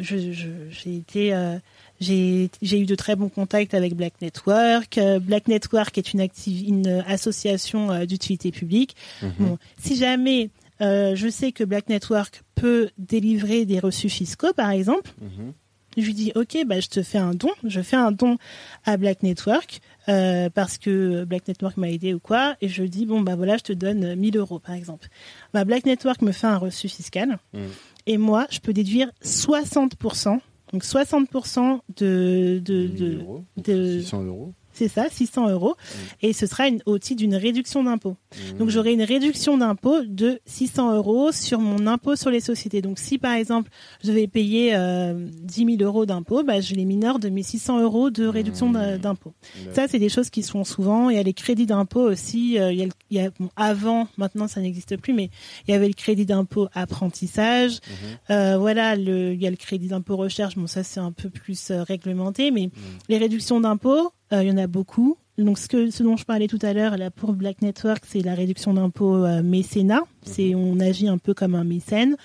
[0.00, 1.58] j'ai été
[2.00, 2.50] j'ai
[2.80, 5.00] eu de très bons contacts avec Black Network.
[5.22, 8.94] Black Network est une, une association d'utilité publique.
[9.22, 9.32] Mhm.
[9.38, 10.50] Bon, si jamais
[10.80, 15.52] je sais que Black Network peut délivrer des reçus fiscaux, par exemple, mhm.
[15.96, 18.36] Je lui dis ok, bah je te fais un don, je fais un don
[18.84, 23.06] à Black Network euh, parce que Black Network m'a aidé ou quoi, et je dis
[23.06, 25.08] bon bah voilà, je te donne 1000 euros par exemple.
[25.54, 27.58] Bah Black Network me fait un reçu fiscal mmh.
[28.06, 30.38] et moi je peux déduire 60%,
[30.72, 33.20] donc 60% de de de,
[33.56, 35.76] de 600 euros c'est ça, 600 euros.
[35.76, 36.26] Mm.
[36.26, 38.16] Et ce sera une, au titre d'une réduction d'impôt.
[38.54, 38.58] Mm.
[38.58, 42.82] Donc j'aurai une réduction d'impôt de 600 euros sur mon impôt sur les sociétés.
[42.82, 43.70] Donc si par exemple
[44.02, 47.80] je devais payer euh, 10 000 euros d'impôt, bah, je les mineur de mes 600
[47.80, 48.98] euros de réduction mm.
[48.98, 49.34] d'impôt.
[49.72, 51.10] Ça, c'est des choses qui se font souvent.
[51.10, 52.58] Il y a les crédits d'impôt aussi.
[52.58, 55.30] Euh, il y a, il y a avant, maintenant ça n'existe plus, mais
[55.66, 57.72] il y avait le crédit d'impôt apprentissage.
[57.76, 58.30] Mm-hmm.
[58.30, 60.56] Euh, voilà, le, il y a le crédit d'impôt recherche.
[60.56, 62.70] Bon, ça c'est un peu plus euh, réglementé, mais
[63.08, 65.16] les réductions d'impôt, euh, il y en a beaucoup.
[65.38, 68.20] Donc ce, que, ce dont je parlais tout à l'heure, là pour Black Network, c'est
[68.20, 70.02] la réduction d'impôts euh, mécénat.
[70.22, 70.56] C'est mhm.
[70.56, 72.16] on agit un peu comme un mécène.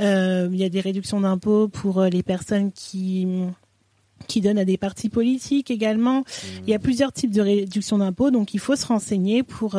[0.00, 3.26] Euh, il y a des réductions d'impôts pour les personnes qui
[4.28, 6.24] qui donnent à des partis politiques également.
[6.62, 6.82] Il y a mhm.
[6.82, 9.76] plusieurs types de réductions d'impôts, donc il faut se renseigner pour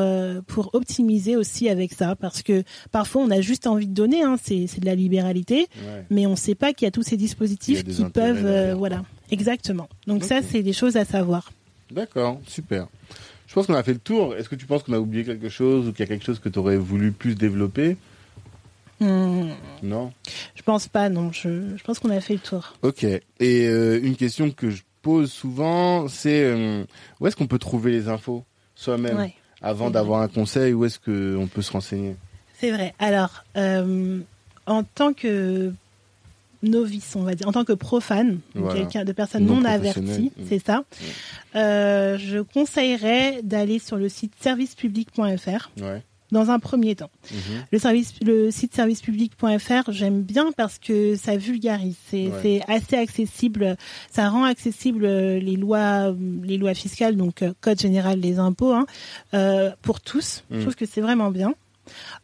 [0.47, 4.35] pour optimiser aussi avec ça, parce que parfois on a juste envie de donner, hein,
[4.41, 5.67] c'est c'est de la libéralité,
[6.09, 9.03] mais on ne sait pas qu'il y a tous ces dispositifs qui peuvent, voilà.
[9.31, 9.89] Exactement.
[10.07, 11.51] Donc ça, c'est des choses à savoir.
[11.91, 12.87] D'accord, super.
[13.47, 14.35] Je pense qu'on a fait le tour.
[14.35, 16.39] Est-ce que tu penses qu'on a oublié quelque chose ou qu'il y a quelque chose
[16.39, 17.97] que tu aurais voulu plus développer?
[18.99, 19.51] Hmm.
[19.83, 20.13] Non?
[20.55, 21.31] Je pense pas, non.
[21.31, 22.73] Je, pense qu'on a fait le tour.
[22.81, 23.03] Ok.
[23.03, 26.83] Et euh, une question que je pose souvent, c'est euh,
[27.19, 29.29] où est-ce qu'on peut trouver les infos soi-même
[29.61, 32.15] avant d'avoir un conseil Où est-ce qu'on peut se renseigner?
[32.57, 32.93] C'est vrai.
[32.99, 34.19] Alors, euh,
[34.65, 35.73] en tant que
[36.69, 38.39] novice, on va dire, en tant que profane,
[38.73, 40.43] quelqu'un de personne non, avertie, mm.
[40.47, 40.83] c'est ça,
[41.55, 45.71] euh, je conseillerais d'aller sur le site servicepublic.fr.
[46.31, 47.39] Dans un premier temps, mhm.
[47.71, 53.77] le service, le site servicepublic.fr, j'aime bien parce que ça vulgarise, c'est assez accessible,
[54.11, 58.87] ça rend accessible les lois, les lois fiscales, donc euh, code général des impôts, hein,
[59.35, 60.43] euh, pour tous.
[60.49, 60.61] Je mm.
[60.61, 61.53] trouve que c'est vraiment bien.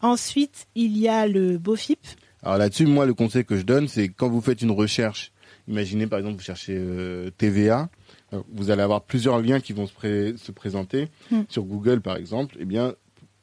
[0.02, 2.00] Ensuite, il y a le BOFIP.
[2.44, 5.32] Alors là-dessus, moi, le conseil que je donne, c'est quand vous faites une recherche,
[5.68, 7.90] imaginez par exemple, vous cherchez euh, TVA,
[8.34, 11.42] euh, vous allez avoir plusieurs liens qui vont se, se présenter hmm.
[11.50, 12.56] sur Google, par exemple.
[12.60, 12.96] Eh bien,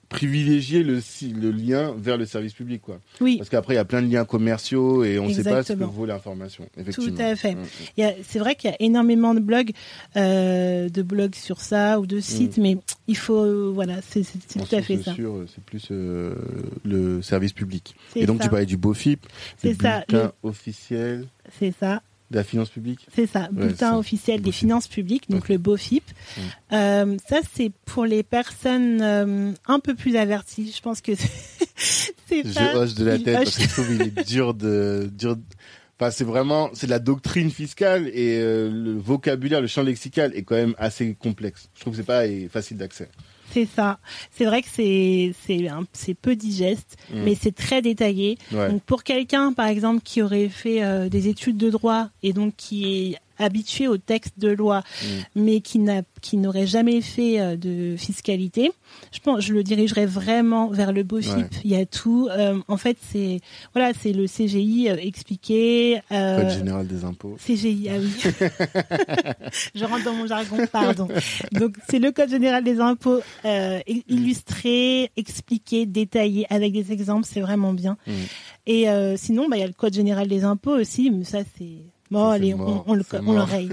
[0.09, 1.01] privilégier le,
[1.39, 3.01] le lien vers le service public, quoi.
[3.21, 3.37] Oui.
[3.37, 5.75] Parce qu'après, il y a plein de liens commerciaux et on ne sait pas ce
[5.75, 6.67] que vaut l'information.
[6.95, 7.55] Tout à fait.
[7.55, 8.13] Mm, mm.
[8.27, 9.73] C'est vrai qu'il y a énormément de blogs,
[10.17, 12.63] euh, de blogs sur ça ou de sites, mm.
[12.63, 15.15] mais il faut, euh, voilà, c'est tout à fait ça.
[15.15, 16.35] C'est plus euh,
[16.85, 17.95] le service public.
[18.17, 19.27] Et donc, tu parlais du BOFIP,
[19.63, 21.27] le bulletin ça, officiel.
[21.59, 22.03] C'est ça.
[22.31, 26.05] De la finance publique C'est ça, bulletin officiel des finances publiques, donc le BOFIP.
[26.73, 30.73] Euh, ça, c'est pour les personnes euh, un peu plus averties.
[30.77, 31.13] Je pense que
[31.77, 35.11] c'est Je hoche de la tête parce que je trouve qu'il est dur de...
[35.11, 35.37] Dur...
[35.99, 40.33] Enfin, c'est vraiment, c'est de la doctrine fiscale et euh, le vocabulaire, le champ lexical
[40.37, 41.71] est quand même assez complexe.
[41.75, 43.09] Je trouve que c'est pas facile d'accès.
[43.59, 43.99] C'est ça.
[44.31, 47.23] C'est vrai que c'est c'est c'est peu digeste, mm.
[47.25, 48.39] mais c'est très détaillé.
[48.53, 52.55] Donc pour quelqu'un, par exemple, qui aurait fait euh, des études de droit et donc
[52.57, 55.07] qui est habitué au texte de loi, mm.
[55.37, 58.73] mais qui n'a qui n'aurait jamais fait euh, de fiscalité,
[59.13, 61.47] je pense je le dirigerais vraiment vers le BOFIP.
[61.65, 62.29] Il y a tout.
[62.31, 63.41] Euh, en fait, c'est
[63.75, 66.01] voilà, c'est le CGI euh, expliqué.
[66.09, 67.37] Code général des impôts.
[67.45, 68.33] CGI, ah oui.
[69.75, 71.09] je rentre dans mon jargon, pardon.
[71.53, 73.21] Donc c'est le code général des impôts
[74.09, 77.27] illustré, expliqué, détaillé avec des exemples.
[77.31, 77.97] C'est vraiment bien.
[78.07, 78.13] Mm.
[78.67, 78.87] Et
[79.17, 82.29] sinon, bah il y a le code général des impôts aussi, mais ça c'est Bon,
[82.29, 83.69] allez, on, on, le, on l'oreille.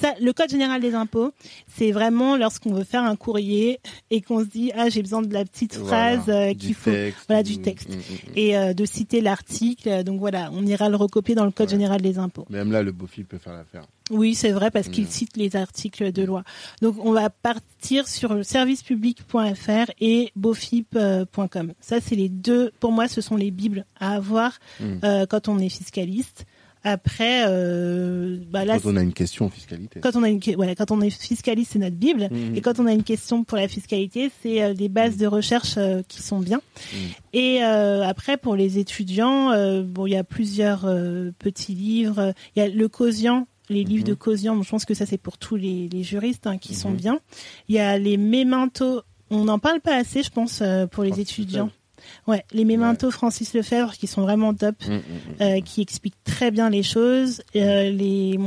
[0.00, 1.32] Ça, le code général des impôts,
[1.76, 3.80] c'est vraiment lorsqu'on veut faire un courrier
[4.10, 6.90] et qu'on se dit ah j'ai besoin de la petite phrase euh, qu'il faut,
[7.28, 8.32] voilà du texte mm, mm, mm.
[8.36, 10.04] et euh, de citer l'article.
[10.04, 12.46] Donc voilà, on ira le recopier dans le code général des impôts.
[12.50, 13.86] Même là, le BOFI peut faire l'affaire.
[14.10, 16.42] Oui, c'est vrai parce qu'il cite les articles de loi.
[16.82, 21.72] Donc on va partir sur servicepublic.fr et bofip.com.
[21.80, 22.72] Ça c'est les deux.
[22.80, 26.44] Pour moi, ce sont les bibles à avoir euh, quand on est fiscaliste.
[26.82, 30.00] Après, euh, bah là, quand on a une question en fiscalité.
[30.00, 32.28] Quand on a une, voilà, quand on est fiscaliste, c'est notre bible.
[32.30, 32.56] Mmh.
[32.56, 35.20] Et quand on a une question pour la fiscalité, c'est euh, des bases mmh.
[35.20, 36.58] de recherche euh, qui sont bien.
[36.58, 36.96] Mmh.
[37.34, 40.86] Et euh, après, pour les étudiants, euh, bon, il y a plusieurs
[41.38, 42.32] petits livres.
[42.56, 45.38] Il y a le Cosian les livres de Cosian, je pense que ça c'est pour
[45.38, 47.20] tous les, les juristes hein, qui sont bien.
[47.68, 50.60] Il y a les Memento, on n'en parle pas assez, je pense,
[50.90, 51.70] pour les étudiants.
[52.26, 56.22] Ouais, les mémentos Francis Lefebvre qui sont vraiment top, mm, mm, mm, euh, qui expliquent
[56.24, 57.42] très bien les choses.
[57.56, 58.38] Euh, les,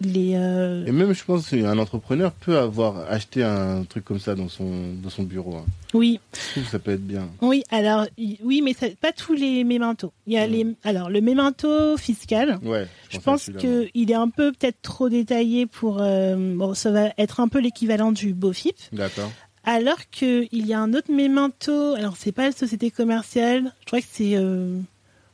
[0.00, 0.32] les.
[0.34, 0.86] Euh...
[0.86, 4.94] Et même, je pense qu'un entrepreneur peut avoir acheté un truc comme ça dans son
[5.02, 5.56] dans son bureau.
[5.56, 5.66] Hein.
[5.94, 6.20] Oui.
[6.54, 7.28] Je que ça peut être bien.
[7.40, 8.06] Oui, alors
[8.42, 10.12] oui, mais pas tous les mémentos.
[10.26, 12.58] Il y a les, alors le mémento fiscal.
[12.62, 12.86] Ouais.
[13.08, 15.96] Je, pense, que il est un peu peut-être trop détaillé pour.
[15.96, 18.76] Bon, ça va être un peu l'équivalent du BOFIP.
[18.92, 19.30] D'accord
[19.64, 24.00] alors qu'il y a un autre memento, alors c'est pas la société commerciale, je crois
[24.00, 24.78] que c'est euh,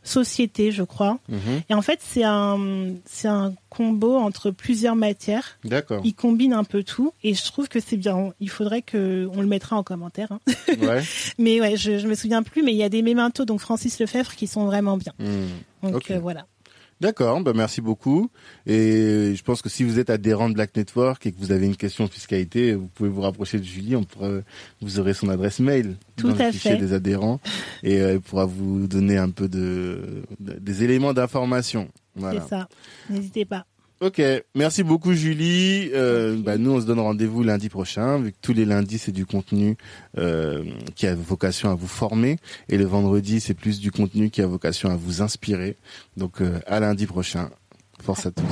[0.07, 1.19] société, je crois.
[1.29, 1.63] Mhm.
[1.69, 5.59] Et en fait, c'est un, c'est un combo entre plusieurs matières.
[5.65, 6.01] D'accord.
[6.05, 8.33] Il combine un peu tout et je trouve que c'est bien.
[8.41, 10.33] Il faudrait que on le mettra en commentaire.
[10.33, 10.41] Hein.
[10.81, 11.03] Ouais.
[11.39, 13.99] mais ouais, je, je me souviens plus, mais il y a des mementos, donc Francis
[13.99, 15.13] Lefebvre, qui sont vraiment bien.
[15.19, 15.91] Hmm.
[15.91, 16.47] Donc euh, voilà.
[17.01, 18.31] D'accord, bah merci beaucoup.
[18.67, 21.67] Et je pense que si vous êtes adhérent de Black Network et que vous avez
[21.67, 23.97] une question de fiscalité, vous pouvez vous rapprocher de Julie.
[23.97, 24.31] On pourra,
[24.81, 27.39] vous aurez son adresse mail Tout dans le fichier des adhérents
[27.83, 31.89] et euh, elle pourra vous donner un peu de, des éléments d'information.
[32.15, 32.41] Voilà.
[32.41, 32.69] C'est ça.
[33.11, 33.67] N'hésitez pas.
[34.03, 34.21] Ok,
[34.55, 35.91] merci beaucoup Julie.
[35.95, 39.13] Euh, bah, nous on se donne rendez-vous lundi prochain, vu que tous les lundis c'est
[39.13, 39.79] du contenu
[40.19, 42.37] euh, qui a vocation à vous former,
[42.69, 45.77] et le vendredi c'est plus du contenu qui a vocation à vous inspirer.
[46.19, 47.49] Donc euh, à lundi prochain.
[48.03, 48.45] Force à tous.